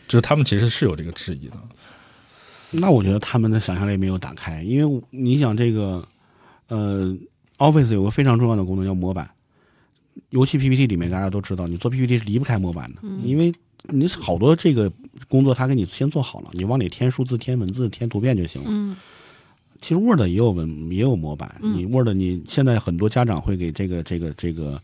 [0.07, 1.55] 就是他们其实是有这个质疑的。
[2.71, 6.07] 那我觉得他们的想象力没有打开，因为你想这个，
[6.67, 7.15] 呃
[7.57, 9.29] ，Office 有个非常重要的功能叫模板，
[10.29, 13.53] 尤其 PPT 里面大家都知道，你做 PPT 是离不开模板的，因为
[13.89, 14.91] 你好多这个
[15.27, 18.67] 工作他给你先做好了，你往里添数字、添文字、添图片就行了。
[18.71, 18.95] 嗯
[19.81, 24.81] 其实 Word 也有文也有模板，嗯你 Word 你现在很多家长会给这个这个这个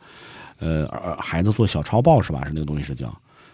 [0.59, 2.43] 呃儿孩子做小抄报是吧？
[2.43, 3.09] 是那个东西是叫，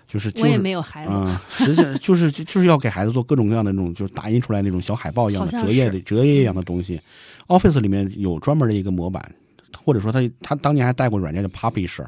[0.08, 7.00] 就是就我也是没有孩子，嗯，实际上就是就就是要给孩子做各种各样的那种，就是打印出来那种小海报一样的折页的折页一样的东西。
[7.48, 9.34] Office 里面有专门的一个模板，
[9.84, 12.06] 或者说他他当年还带过软件叫 Publisher，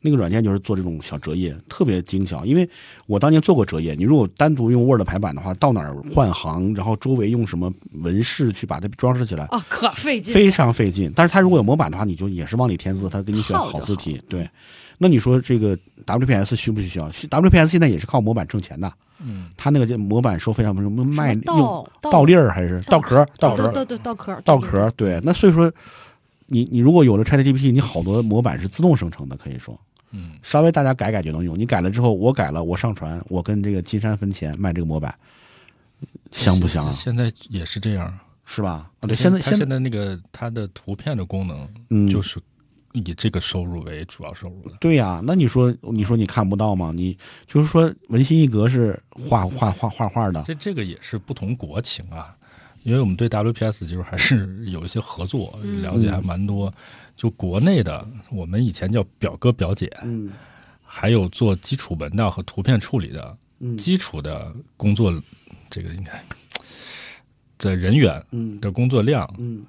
[0.00, 2.44] 那个软件就是做这种小折页，特别精巧。
[2.44, 2.68] 因为
[3.06, 11.10] 我当年做过折页，你如果单独用 Word 排版的话，到哪儿换行，然后周围用什么纹饰去把它装饰起来，哦，可费劲，非常费劲。
[11.16, 14.20] 但是它如果有模板的话，你就也是往里填字，它给你选好好字体。
[14.28, 14.46] 对，
[14.98, 15.76] 那你说这个
[16.06, 18.92] WPS 需不需要？WPS 现在也是靠模板挣钱的。
[19.18, 23.26] 嗯，它那个模板收费上不是卖什么用倒倒倒粒儿还是倒壳？
[23.38, 24.90] 倒壳对，对对，倒壳，倒壳。
[24.96, 25.72] 对，那所以说，
[26.46, 29.78] 你你如果有了 ChatGPT，你好多模板是自动生成的，可以说，
[30.10, 31.58] 嗯，稍微大家改改就能用。
[31.58, 35.14] 你改了之后，我改了，我上传，我跟这个金山分钱卖这个模板，
[36.30, 36.90] 香不香啊？
[36.92, 38.12] 现在也是这样。
[38.48, 38.88] 是吧？
[39.00, 42.38] 啊，对，现在现现在那个它的图片的功能，嗯，就是
[42.96, 44.76] 以这个收入为主要收入的。
[44.80, 46.92] 对呀、那你说你说你看不到吗？
[46.94, 47.16] 你
[47.46, 52.36] 就是说文心一格是画画画画画的，这这个也是不同国情啊，
[52.82, 56.72] 因为我们对 WPS 就是还是 有一些合作，嗯了解还蛮多。
[57.16, 60.30] 就国内的，我们以前叫表哥表姐，嗯
[60.82, 65.10] 还有做基础文档和图片处理的嗯基础的工作，
[65.70, 66.22] 这个应该
[67.58, 69.64] 的人员嗯的工作量嗯，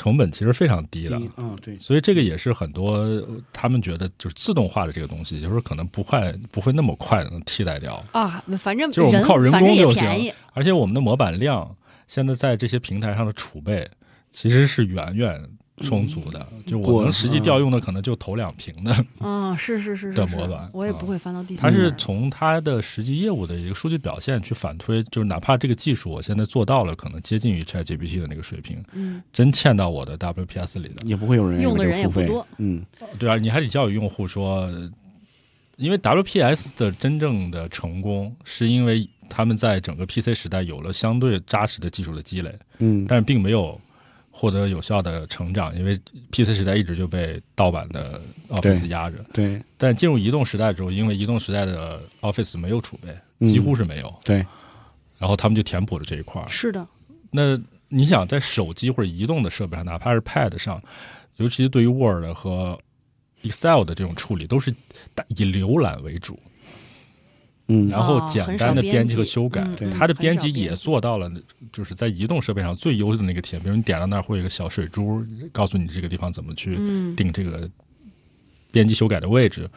[0.00, 1.20] 成本其实非常低的。
[1.20, 3.22] 一啊对，所以这个也是很多呃
[3.52, 8.02] 他们觉得就是自动化的这个东西，就是可能不快不会那么快能替代掉。
[8.12, 11.76] 啊，反正就是我们靠人工就行，而且我们的模板量
[12.08, 13.86] 现在在这些平台上的储备
[14.30, 15.46] 其实是远远
[15.80, 18.92] 充足的，就我过能实际调用的可能就头两瓶的。
[19.18, 20.70] 啊，是是是的模板啊。
[20.72, 21.78] 我也不会翻到第它三页。
[21.78, 32.84] 是从它的实际业务的一个数据表现去反推，就是哪怕这个技术我现在做到了，可能接近于 ChatGPT 的那个水平，嗯，真嵌到我的 WPS 里的，也不会有人用的为这个付费人也不多，嗯。
[33.18, 34.70] 对啊，你还得教育用户说，
[35.76, 43.06] 因为 WPS 的真正的成功，是因为他们在整个 PC 时代有了相对扎实的技术的积累，嗯。
[43.08, 43.80] 但是并没有
[44.40, 45.94] 获得有效的成长，因为
[46.30, 48.18] PC 时代一直就被盗版的
[48.48, 49.22] Office 压着。
[49.34, 54.36] 对但进入移动时代之后，因为移动时代的 Office 没有储备，嗯几乎是没有，对，
[55.18, 56.48] 然后他们就填补了这一块儿。
[56.48, 56.88] 是的，
[57.30, 57.60] 那
[57.90, 60.82] 你想在手机或者移动的设备上，哪怕是 Pad 上，
[61.36, 62.78] 尤其是对于 Word 和
[63.42, 64.74] Excel 的这种处理，都是
[65.28, 66.40] 以浏览为主，
[67.70, 69.66] 嗯然后简单的编编辑和修改
[69.96, 71.30] 它的编辑也做到了，
[71.72, 73.62] 就是在移动设备上最优的那个体验。
[73.62, 77.70] 比如你点到那儿会有一个小水珠，告诉你这个地方怎么去嗯，定这个
[78.70, 79.70] 编辑修改的位置，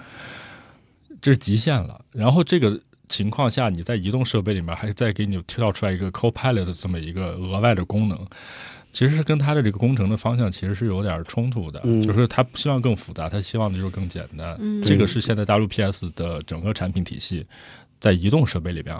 [1.21, 2.03] 这是极限了。
[2.11, 2.79] 然后这个
[3.09, 8.17] 情况下，你在移动设备里面还再给你跳出来一个 Copilot 的这么一个额外的功能，
[8.91, 11.81] 其实是跟它的这个工程的方向其实是有点冲突的。
[11.83, 14.55] 嗯就是他不希望更复杂，他希望的就是更简单。
[14.59, 17.45] 嗯这个是现在 WPS 的整个产品体系
[18.03, 18.93] 在移动设备里边。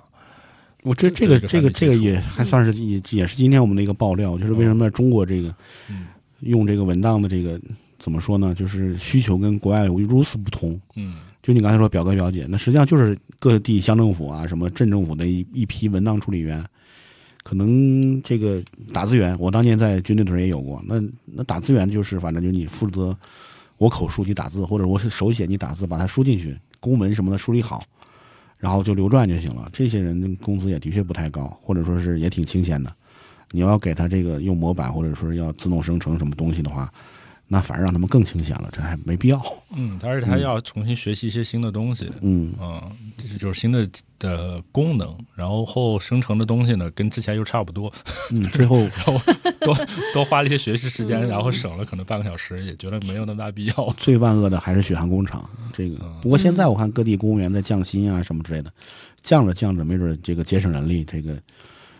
[0.83, 5.53] 我这这个这个这个也还算是也也是今天我们的一个爆料，就是为什么中国这个
[5.89, 6.07] 嗯
[6.39, 7.59] 用这个文档的这个
[7.97, 8.55] 怎么说呢？
[8.55, 10.79] 就是需求跟国外有如此不同。
[10.95, 16.63] 嗯就你刚才说表哥表姐，那实际上就是各地乡政府啊、什么镇政府的一一批文档处理员，
[17.43, 20.81] 可能这个打字员，我当年在军队的时候也有过。
[20.87, 23.13] 那那打字员就是，反正就你负责
[23.77, 27.83] 我口述你打字，或者我是手写你打字，把它输进去，公文什么的梳理好，
[28.64, 29.70] 然后就流转就行了。
[29.74, 32.89] 这些人工资也的确不太高，或者说是也挺清闲的。
[33.51, 36.89] 你要给他这个用模板，或者说是要自动生成什么东西的话，
[37.53, 39.39] 那反而让他们更清闲了，这还没必要。
[39.75, 42.81] 嗯，而且他要重新学习一些新的东西，嗯嗯，
[43.15, 43.87] 这就是新的
[44.17, 47.93] 的功能，然后后生成的东西呢，跟之前又差不多，
[48.31, 49.21] 嗯，最后 然后
[49.61, 49.77] 多
[50.15, 53.73] 多花了一些学习时间，然后省了可能半个小时，也觉得没有那么大必要。
[53.97, 55.47] 最万恶的还是血汗工厂。
[55.71, 58.73] 这个不过现在我看各地公务员在降薪啊什么之类的，
[59.21, 61.37] 降着降着，没准这个节省人力，这个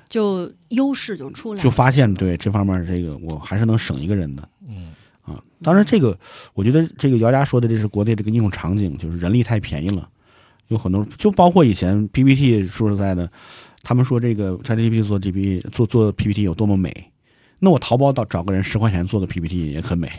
[0.10, 1.64] 就优势就出来了。
[1.64, 4.92] 就发现对这方面这个我还是能省一个人的嗯
[5.24, 5.42] 啊。
[5.62, 6.18] 当然，这个
[6.54, 10.08] 我觉得这个姚佳说的这是国内这个应用场景，就是人力太便宜了，
[10.68, 13.30] 有很多就包括以前 PPT，说实在的，
[13.82, 17.12] 他们说这个 ChatGPT 做 GPT 做做 PPT 有多么美。
[17.60, 20.12] 那我淘宝到找个人十块钱做的 PPT 也很美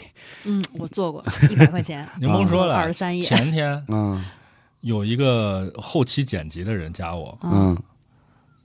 [0.44, 3.22] 嗯，我做过一百块钱，您甭说了，二十三页。
[3.22, 4.24] 前天嗯
[4.80, 7.82] 有一个后期剪辑的人加我嗯嗯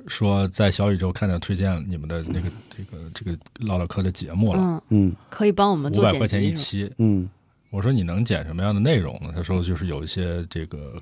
[0.07, 5.15] 说，在小宇宙看见推荐你们的那个这个这个唠唠嗑的节目了，嗯，嗯。
[5.29, 6.61] 可以帮我们做剪五百块钱一是吧。
[6.61, 6.93] 期。
[6.97, 7.29] 嗯。
[7.69, 9.31] 我说你能剪什么样的内容呢？
[9.35, 11.01] 他说就是有一些这个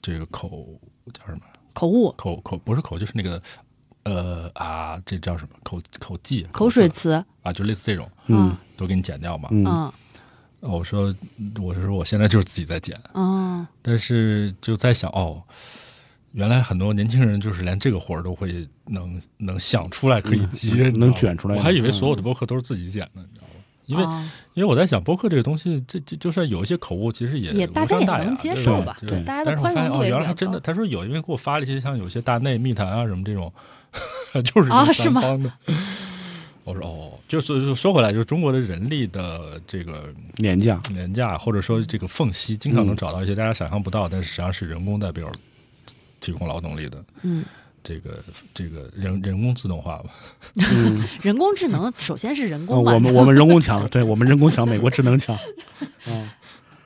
[0.00, 0.68] 这个口
[1.12, 1.40] 叫什么？
[1.72, 3.42] 口误、口口不是口就是那个
[4.04, 5.56] 呃啊这叫什么？
[5.64, 7.24] 口口技口水词词。
[7.42, 8.56] 啊，就类似这种嗯。
[8.76, 9.48] 都给你剪掉嘛。
[9.50, 9.64] 嗯。
[9.66, 9.92] 嗯。
[10.60, 11.14] 我说
[11.60, 15.42] 我说我现在就是自己在剪，嗯但是就在想哦。
[16.34, 23.50] 原来很多年轻人就是连这个活儿都会能能想出来可以接，能卷出来我还以为所有的播客都是自己剪的，你知道吗？
[23.86, 29.22] 因为啊因为我在想，播客这个东西，这这就算有一些口误，其实也也无大家也能伤大雅对接受吧对对。
[29.24, 33.52] 大家的但是我发现哦，宽容度也原来还真的，他说有，因为给我发了一些像有些大内密谈啊什么这种，
[34.42, 35.52] 就是第啊是吗三方的。
[36.64, 40.80] 我说哦，就是说回来，就是中国的人力的这个廉价。
[40.94, 42.96] 廉价，或者说这个缝隙，经常能嗯。
[42.96, 45.30] 找到一些大家想象不到，但是实际上是人工代表
[46.24, 47.44] 提供劳动力的嗯，
[47.82, 50.04] 这个这个人人工自动化吧。
[50.54, 51.04] 嗯。
[51.20, 55.36] 人工智能首先是人呃，工嘛，我们我们人工强，对我们人工强，美国智能强，
[56.08, 56.28] 嗯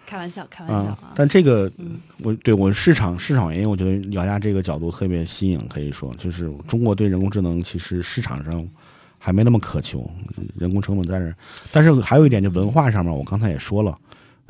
[0.05, 1.13] 开玩笑，开玩笑啊啊。。
[1.15, 8.67] 但这个嗯我对我市场市场原因，我觉得姚家这个角度特别新颖，可以说就是中国对人工智能其实市场上
[9.19, 10.11] 还没那么渴求，
[10.59, 11.35] 人工成本在这儿。
[11.71, 13.97] 但是还有一点，就文化上面，我刚才也说了。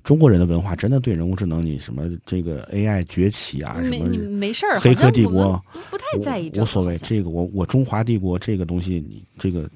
[0.04, 6.96] 中国人的文化真的对人工智能，你什么这个 AI 崛起啊，什么没你没事儿，黑客帝国不太在意，无所谓。
[6.98, 9.68] 这个我我中华帝国这个东西，你这个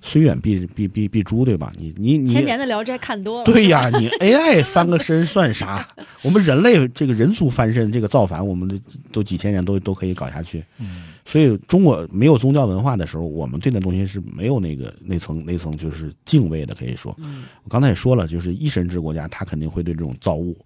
[0.00, 1.72] 虽远必必必必诛，对吧？
[1.76, 5.86] 你你你千年的《聊斋》看多了，对呀， 你 AI 翻个身算啥？
[6.22, 8.80] 我们人类这个人族翻身，这个造反，我们的
[9.12, 10.64] 都几千年都都可以搞下去。
[10.78, 16.74] 嗯，所以中国没有宗教文化的时候，我们对那东西是没有那个那层那层就是敬畏的。
[16.74, 20.56] 可以说，嗯我刚才也说了，就是一神制国家，他肯定会对这种造物、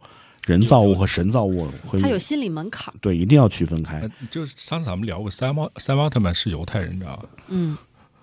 [0.46, 2.92] 人造物和神造物会他有心理门槛。
[3.00, 4.10] 对一定要区分开呃。
[4.30, 7.28] 就是上次咱们聊过，三奥三奥特曼是犹太人，你知道吧？
[7.48, 7.76] 嗯，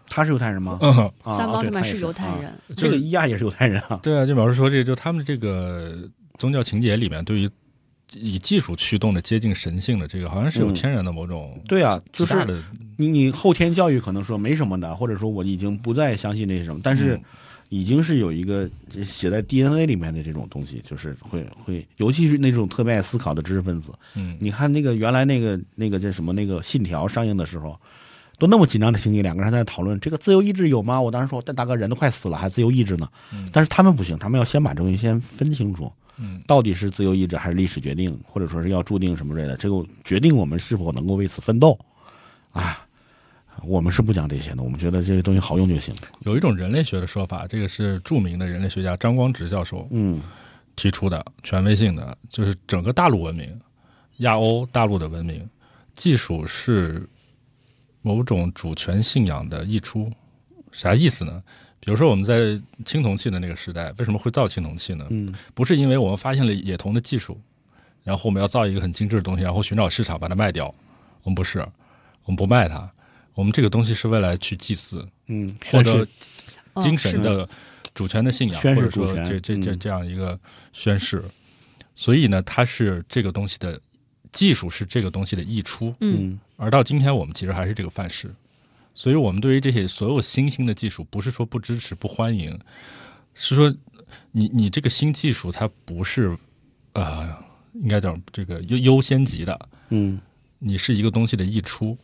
[0.09, 0.79] 他是犹太人吗？
[0.81, 0.89] 嗯，
[1.23, 3.99] 啊三毛对他也特曼是犹太啊人，这个伊亚也是犹太人啊。
[4.03, 5.97] 对啊，就表示说这个，就他们这个
[6.37, 7.49] 宗教情节里面，对于
[8.13, 12.35] 以技术驱动的接近神性的这个，好像是有嗯天然的某种对啊，就是
[12.97, 17.23] 你你后天教育可能说没什么的，或者说我已经不再相信那些什么，但是嗯
[17.69, 18.67] 已经是有一个
[19.05, 23.93] 写在 DNA 里面的这种东西，就是会会，尤其是那种特别爱思考的知识分子。
[24.15, 27.79] 嗯，你看那个原来那个那个叫什么那个信条上映的时候，
[28.39, 30.99] 都那么紧张的情景，两个人在那讨论这个自由意志有吗？
[30.99, 33.07] 我当时说，但大哥人都快死了，还自由意志呢。
[33.33, 35.91] 嗯但是他们不行，他们要先把这东西先分清楚。
[36.17, 41.77] 嗯到底是自由意志还是历史决定，或者说是要注定什么之类的，这个决定我们是否能够为此奋斗
[42.51, 42.85] 啊。
[43.65, 45.93] 我们是不讲这些的，我们觉得这些东西好用就行。
[46.21, 50.21] 有一种人类学的说法，这个是著名的人类学家张光直教授嗯
[50.77, 53.59] 提出的，权威性的，就是整个大陆文明、
[54.17, 55.45] 亚欧大陆的文明，
[55.93, 57.05] 技术是
[58.01, 60.11] 某种主权信仰的溢出。
[60.71, 61.41] 啥意思呢？
[61.79, 65.07] 比如说我们在青铜器的那个时代，为什么会造青铜器呢？
[65.09, 67.39] 嗯不是因为我们发现了冶铜的技术，
[68.03, 70.67] 然后我们要造一个很精致的东西，然后寻找市场把它卖掉。
[71.23, 71.59] 我们不是，
[72.25, 72.91] 我们不卖它，
[73.33, 76.07] 我们这个东西是为了去祭祀，嗯，获得宣誓
[76.75, 77.49] 嗯精神的
[77.93, 80.39] 主权的信仰，宣或者说这这这嗯这样一个
[80.71, 81.23] 宣誓。
[81.95, 83.79] 所以呢，它是这个东西的
[84.31, 88.33] 技术是这个东西的溢出，嗯嗯而到今天我们其实还是这个范式。
[88.95, 92.59] 所以我们对于这些所有新兴的技术，不是说不支持、不欢迎，
[93.33, 93.73] 是说
[94.31, 96.37] 你你这个新技术它不是
[96.93, 97.33] 呃，
[97.75, 100.19] 应该叫这个优优先级的，嗯
[100.57, 101.97] 你是一个东西的溢出。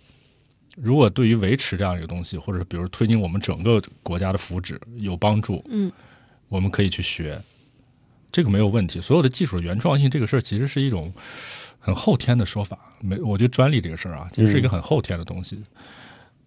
[0.78, 5.92] 如果对于维持这样一个东西，或者比如推进我们整个国家的福祉有帮助，嗯，
[6.48, 7.42] 我们可以去学，
[8.32, 9.02] 这个没有问题。
[9.02, 11.14] 所有的技术的原创性这个事儿，其实是一种
[11.86, 12.76] 很后天的说法。
[13.00, 15.64] 没，我觉得专利这个事儿啊，其实是一个很后天的东西。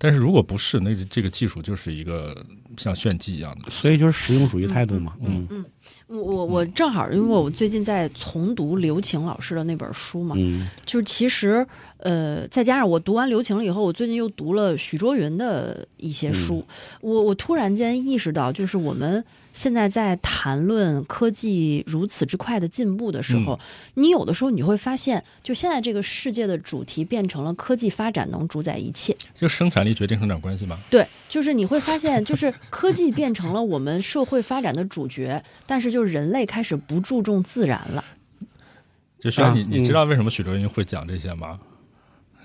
[0.00, 2.36] 但是如果不是，那这个技术就是一个
[2.76, 3.70] 像炫技一样的。
[3.70, 5.16] 所以就是实用主义态度嘛。
[5.20, 5.64] 嗯嗯
[6.08, 11.64] 我我我正好，因为我最近在重读刘擎老师的那本书嘛，嗯就是其实
[11.98, 16.64] 呃，再加上我读完留情了以后，我最近又读了许卓云的一些书，
[17.00, 23.58] 我我突然间意识到，就是我们现在在谈论科技如此之快的进步的时候，
[23.94, 29.16] 你有的时候你会发现，就现在这个世界的主题变成了科技发展能主宰一切。
[29.34, 30.78] 就生产力决定生产关系嘛。
[30.88, 38.04] 对，就是你会发现，就是科技变成了我们社会发展的主角，但是就是人类开始不注重自然了。
[39.18, 41.58] 就需要你，啊你知道为什么许卓云会讲这些吗？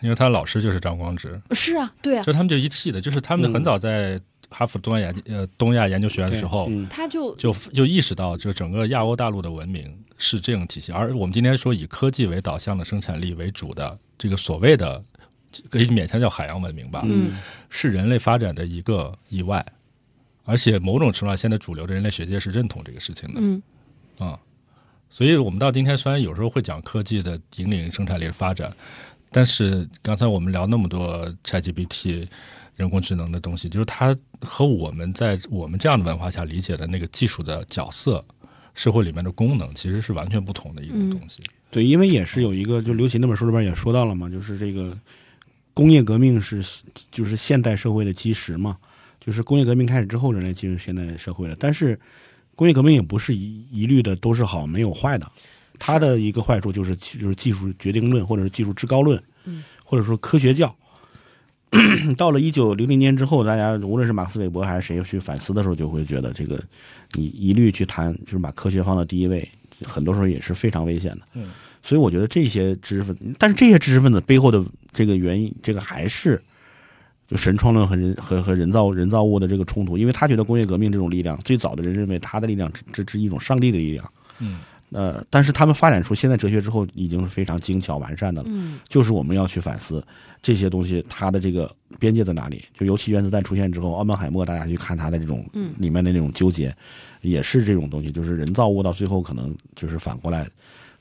[0.04, 3.54] 因为他老师就是张光直，是啊，对啊，就他们就一气的，就是他们嗯。
[3.54, 6.86] 很早在哈佛东亚研呃东亚研究学院的时候，嗯。
[6.90, 15.02] 他就就就意识到，就整个亚欧大陆的文明是这种体系，而我们今天说以科技为导向的生产力为主的这个所谓的
[15.70, 17.38] 可以勉强叫海洋文明吧，嗯。
[17.70, 19.66] 是人类发展的一个意外，
[20.44, 23.64] 而且某种程度上，现在主流的人类学界是认同这个事情的嗯。
[24.20, 24.38] 啊、
[25.10, 28.72] 所以我们到今天虽然有时候会讲科技的引领生产力的发展，
[29.34, 32.28] 但是刚才我们聊那么多 ChatGPT。
[32.76, 38.26] 人工智能的东西，就是它和我们在我们这样的文化下理解的那个技术的角色、
[38.74, 41.40] 社会里面的功能，其实是完全不同的一个东西。
[41.70, 44.98] 对，因为也是有一个，就刘琦那本书里边也说到了嘛，就是这个
[45.72, 46.66] 工业革命是
[47.12, 48.76] 就是现代社会的基石嘛，
[49.24, 51.56] 就是工业革命开始之后，人类进入现代社会了。
[51.60, 51.98] 但是
[52.56, 55.32] 工业革命也不是一一律的都是好，没有坏的。
[55.80, 60.76] 它的一个坏处就是就是技术决定论，或者是技术至高论，嗯或者说科学教。
[62.18, 66.64] 到了一九零零年之后，大家无论是马克思韦伯还是谁去反思的时候，就会觉得这个
[67.14, 69.50] 你一律去谈，就是把科学放到第一位，
[69.84, 71.22] 很多时候也是非常危险的。
[71.34, 71.50] 嗯，
[71.82, 76.40] 所以我觉得这些知识分子，但是这些知识分子背后的这个原因，这个还是
[77.28, 84.14] 就神创论和人和和人造人造物的这个冲突，因为他觉得工业革命这种力量，最早的人认为他的力量这这是一种上帝的力量。
[84.38, 84.60] 嗯，
[84.94, 88.48] 呃，但是他们发展出现在哲学之后，已经是非常精巧完善的了。
[88.50, 90.06] 嗯就是我们要去反思
[90.42, 92.64] 这些东西，它的这个边界在哪里？
[92.78, 96.76] 就尤其原子弹出现之后，奥本海默大家去看他的这种嗯里面的那种纠结，
[97.22, 100.48] 也是这种东西，就是人造物到最后可能就是反过来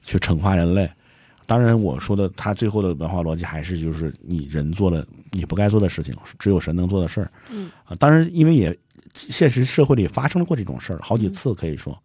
[0.03, 0.89] 去惩罚人类。
[1.45, 7.31] 当然，我说的他最后的文化逻辑还是就是你人做了你不该做的事情，只有神能做的事儿。
[7.51, 8.75] 嗯啊，当然，因为也
[9.13, 12.01] 现实社会里发生过这种事儿好几次，可以说，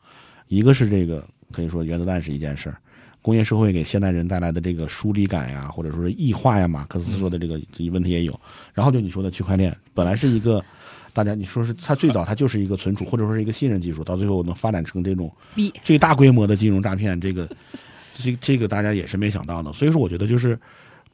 [0.48, 2.78] 一个是这个可以说原子弹是一件事儿，
[3.22, 8.40] 工业社会给现代人带来的这个疏离感呀，或者说是异化呀，马克思说的这个这问题也有。
[8.74, 10.64] 然后就你说的区块链，本来是一个
[11.14, 15.32] 大家你说是它最早它就是一个存储或者说是一个信任技术，到最后能发展成这种
[15.84, 17.50] 最大规模的金融诈骗，这个
[18.14, 19.74] 这这个大家也是没想到的。
[19.74, 20.60] 所以说，我觉得就是，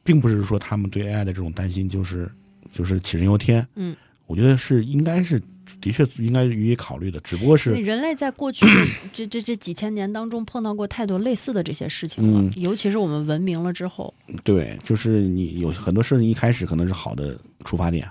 [0.02, 2.30] 并不是说他们对 AI 的这种担心就是
[2.72, 3.66] 就是杞人忧天。
[3.76, 3.96] 嗯，
[4.26, 5.40] 我觉得是应该是
[5.80, 8.66] 的确应该予以考虑的，只不过是人类在过去
[9.12, 12.52] 这这这几千年当中碰到过太多类似的这些事情了，嗯。
[12.62, 14.12] 尤其是我们文明了之后，
[14.42, 18.08] 对，就是你有很多事情一开始可能是好的出发点，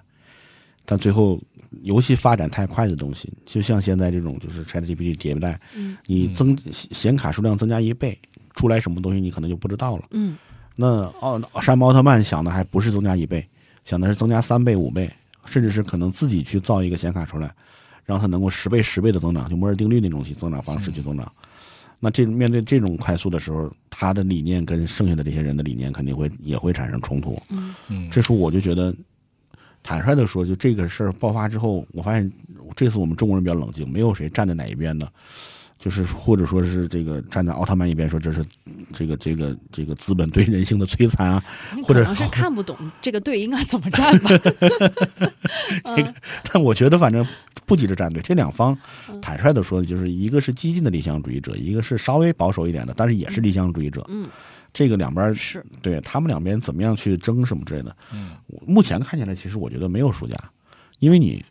[0.85, 1.41] 但最后
[1.81, 5.97] 游戏发展太快的东西，就像现在这种就是 ChatGPT 迭代，嗯。
[6.05, 8.17] 你增显卡数量增加一倍，
[8.55, 10.05] 出来什么东西你可能就不知道了。
[10.11, 10.37] 嗯。
[10.75, 13.47] 那奥山姆奥特曼想的还不是增加一倍，
[13.83, 15.07] 想的是增加三倍、五倍，
[15.45, 17.53] 甚至是可能自己去造一个显卡出来，
[18.05, 21.31] 让它能够十倍、十倍的增长，就摩尔定律那种去增长方式去增长。
[21.99, 27.41] 那这面对这种快速的时候，他的理念跟剩下的这些人的理念肯定会也会产生冲突。
[27.49, 28.93] 嗯嗯，这时候我就觉得，
[29.81, 32.29] 坦率的说，就这个事儿爆发之后，我发现
[32.75, 35.09] 这次我们中国人比较冷静，没有谁站在哪一边的，
[35.83, 38.41] 就是或者说是这个站在奥特曼一边说这是
[38.93, 41.43] 这个这个这个资本对人性的摧残啊，
[41.83, 44.29] 或者是看不懂这个队应该怎么站吧。
[45.83, 46.13] 嗯。
[46.49, 47.27] 但我觉得反正
[47.65, 48.73] 不急着站队，这两方
[49.09, 49.19] 嗯。
[49.19, 54.05] 坦率的说，就是一个是激进的理想主义者，一个是稍微保守一点的，但是也是理想主义者。
[54.07, 54.29] 嗯，
[54.71, 55.61] 这个两边是。
[55.81, 58.29] 对他们两边怎么样去争什么之类的，嗯。
[58.65, 60.37] 目前看起来，其实我觉得没有输家，
[60.99, 61.43] 因为你，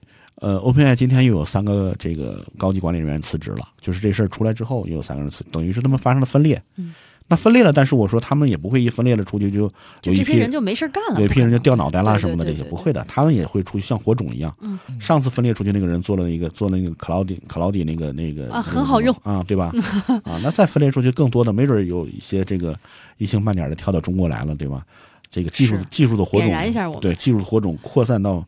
[0.43, 6.61] 呃，OpenAI 今天又有三个这个高级管理人员辞职了，就是这事儿出来之后，又有三个人辞，等于是他们发生了分裂。
[6.74, 6.93] 嗯，
[7.28, 9.72] 那分裂了，但是我说他们也不会一分裂了出去就有
[10.03, 14.53] 就一批这些人就没事儿干了，有一批人就掉脑袋啦什么的，这些不会的，他们也会出去像火种一样。
[14.62, 19.72] 嗯，上次分裂出去那个人做了一个做了那个 Cloudy Cloudy 那个那个啊很好用啊，对吧？
[20.26, 22.74] 啊，那再分裂出去更多的，没准有一些这个
[23.16, 24.84] 一星半点的跳到中国来了，对吧？
[25.30, 28.45] 这个技术技术的火种，点燃一下我对技术的火种扩散到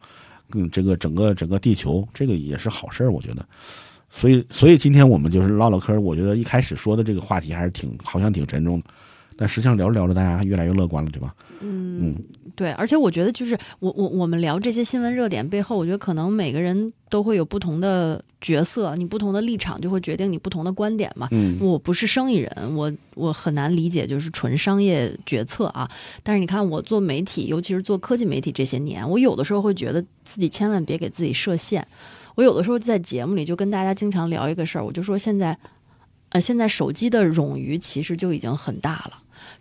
[0.54, 3.46] 嗯这个整个整个地球，这个也是好事儿，我觉得。
[4.10, 5.98] 所以，所以今天我们就是唠唠嗑。
[6.00, 8.86] 我觉得一开始说的这个话题还是挺好像挺沉重的，
[9.36, 11.34] 但实际上聊着聊着，大家越来越乐观了，对吧？
[11.60, 12.14] 嗯，
[12.54, 21.28] 对，而且我觉得就是我我我们聊这些新闻热点背后，我觉得可能每个人都会有不同的角色，你不同的立场就会决定你不同的观点嘛。
[21.30, 25.90] 嗯我不是生意人，我我很难理解就是纯商业决策啊。
[26.22, 31.86] 但是你看我做媒体，尤其是做科技媒体这些年，我有的时候会觉得自己千万别给自己设限。
[32.34, 35.56] 我有的时候在节目里就跟大家经常聊一个事儿，我就说现在，
[36.30, 39.12] 呃，现在手机的冗余其实就已经很大了。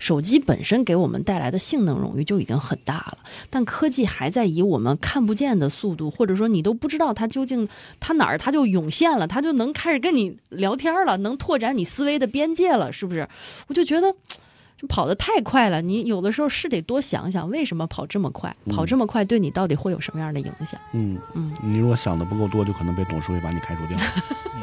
[0.04, 7.66] 手机本身给我们带来的性能荣誉就已经很大了，但科技还在以我们看不见的速度，或者说你都不知道它究竟
[8.02, 13.26] 它哪儿它就涌现了，它就能开始跟你聊天了，能拓展你思维的边界了，是不是？
[13.68, 14.14] 我就觉得。
[14.76, 18.54] 这跑得太快了，你有的时候是得多想想，为什么跑这么快？
[18.72, 20.78] 跑这么快对你到底会有什么样的影响？
[20.92, 23.98] 嗯嗯，你如果想的不够多，就可能被董事会把你开除掉。
[24.54, 24.62] 嗯